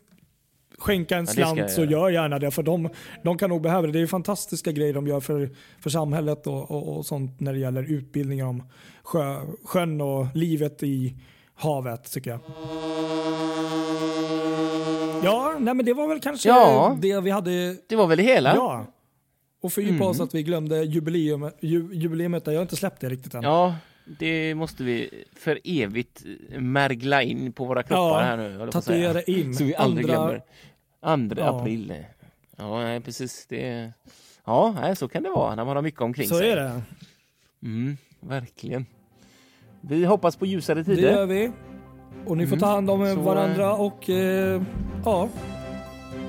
skänka 0.78 1.16
en 1.16 1.24
Ja, 1.24 1.32
slant 1.32 1.58
jag 1.58 1.70
så 1.70 1.84
gör 1.84 2.10
gärna 2.10 2.38
det 2.38 2.50
för 2.50 2.62
de, 2.62 2.88
de 3.22 3.38
kan 3.38 3.50
nog 3.50 3.62
behöva 3.62 3.86
det. 3.86 3.92
Det 3.92 4.00
är 4.00 4.06
fantastiska 4.06 4.72
grejer 4.72 4.94
de 4.94 5.06
gör 5.06 5.20
för, 5.20 5.50
för 5.80 5.90
samhället 5.90 6.46
och, 6.46 6.70
och, 6.70 6.96
och 6.96 7.06
sånt 7.06 7.40
när 7.40 7.52
det 7.52 7.58
gäller 7.58 7.82
utbildning 7.92 8.44
om 8.44 8.62
sjö, 9.02 9.36
sjön 9.64 10.00
och 10.00 10.26
livet 10.34 10.82
i 10.82 11.14
havet 11.54 12.12
tycker 12.12 12.30
jag. 12.30 12.40
Ja, 15.24 15.54
nej 15.60 15.74
men 15.74 15.86
det 15.86 15.94
var 15.94 16.08
väl 16.08 16.20
kanske 16.20 16.48
Ja. 16.48 16.96
det 17.00 17.20
vi 17.20 17.30
hade 17.30 17.76
Det 17.88 17.96
var 17.96 18.06
väl 18.06 18.18
det 18.18 18.24
hela? 18.24 18.54
Ja. 18.54 18.86
Och 19.60 19.72
fördjupa 19.72 19.94
Mm. 19.94 20.06
oss 20.06 20.20
att 20.20 20.34
vi 20.34 20.42
glömde 20.42 20.82
jubileum, 20.84 21.50
ju, 21.60 21.88
jubileumet. 21.92 22.46
Jag 22.46 22.54
har 22.54 22.62
inte 22.62 22.76
släppt 22.76 23.00
det 23.00 23.08
riktigt 23.08 23.34
än. 23.34 23.42
Ja, 23.42 23.76
det 24.18 24.54
måste 24.54 24.82
vi 24.84 25.24
för 25.36 25.58
evigt 25.64 26.22
märgla 26.58 27.22
in 27.22 27.52
på 27.52 27.64
våra 27.64 27.82
kroppar 27.82 28.00
Ja, 28.02 28.18
här 28.20 28.36
nu. 28.36 28.70
Tatuera 28.70 29.22
in. 29.22 29.54
Så 29.54 29.64
vi 29.64 29.74
aldrig 29.74 30.04
Andra- 30.10 30.16
glömmer. 30.26 30.42
Andra 31.00 31.42
Ja. 31.42 31.60
april. 31.60 31.94
Ja, 32.56 32.78
nej, 32.82 33.00
precis. 33.00 33.46
Det... 33.48 33.92
Ja, 34.44 34.74
nej, 34.80 34.96
så 34.96 35.08
kan 35.08 35.22
det 35.22 35.30
vara 35.30 35.54
när 35.54 35.64
man 35.64 35.76
har 35.76 35.82
mycket 35.82 36.00
omkring 36.00 36.28
Så 36.28 36.38
sig. 36.38 36.50
är 36.50 36.56
det. 36.56 36.82
Mm, 37.62 37.96
verkligen. 38.20 38.86
Vi 39.80 40.04
hoppas 40.04 40.36
på 40.36 40.46
ljusare 40.46 40.78
Det 40.78 40.84
tider. 40.84 41.12
gör 41.12 41.26
vi. 41.26 41.50
Och 42.26 42.36
ni 42.36 42.46
får 42.46 42.56
Mm. 42.56 42.60
ta 42.60 42.66
hand 42.66 42.90
om 42.90 43.14
Så, 43.14 43.20
varandra 43.20 43.74
och 43.74 44.10
eh, 44.10 44.62
ja, 45.04 45.28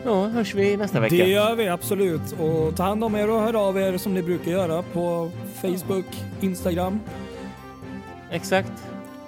Ja, 0.05 0.25
hörs 0.27 0.55
vi 0.55 0.77
nästa 0.77 0.99
vecka. 0.99 1.15
det 1.15 1.29
gör 1.29 1.55
vi 1.55 1.67
absolut. 1.67 2.31
Och 2.39 2.75
ta 2.75 2.83
hand 2.83 3.03
om 3.03 3.15
er 3.15 3.29
och 3.29 3.39
hör 3.41 3.67
av 3.67 3.77
er 3.77 3.97
som 3.97 4.13
ni 4.13 4.21
brukar 4.23 4.51
göra 4.51 4.81
på 4.93 5.31
Facebook, 5.61 6.05
Instagram. 6.41 6.99
Exakt. 8.31 8.71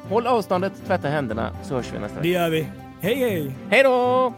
Håll 0.09 0.27
avståndet, 0.27 0.73
tvätta 0.87 1.07
händerna, 1.07 1.49
så 1.63 1.75
hörs 1.75 1.93
vi 1.93 1.99
nästa 1.99 2.15
Det 2.21 2.27
vecka. 2.29 2.39
gör 2.39 2.49
vi. 2.49 2.67
Hej 3.01 3.15
hej! 3.15 3.51
Hej 3.69 3.83
då! 3.83 4.33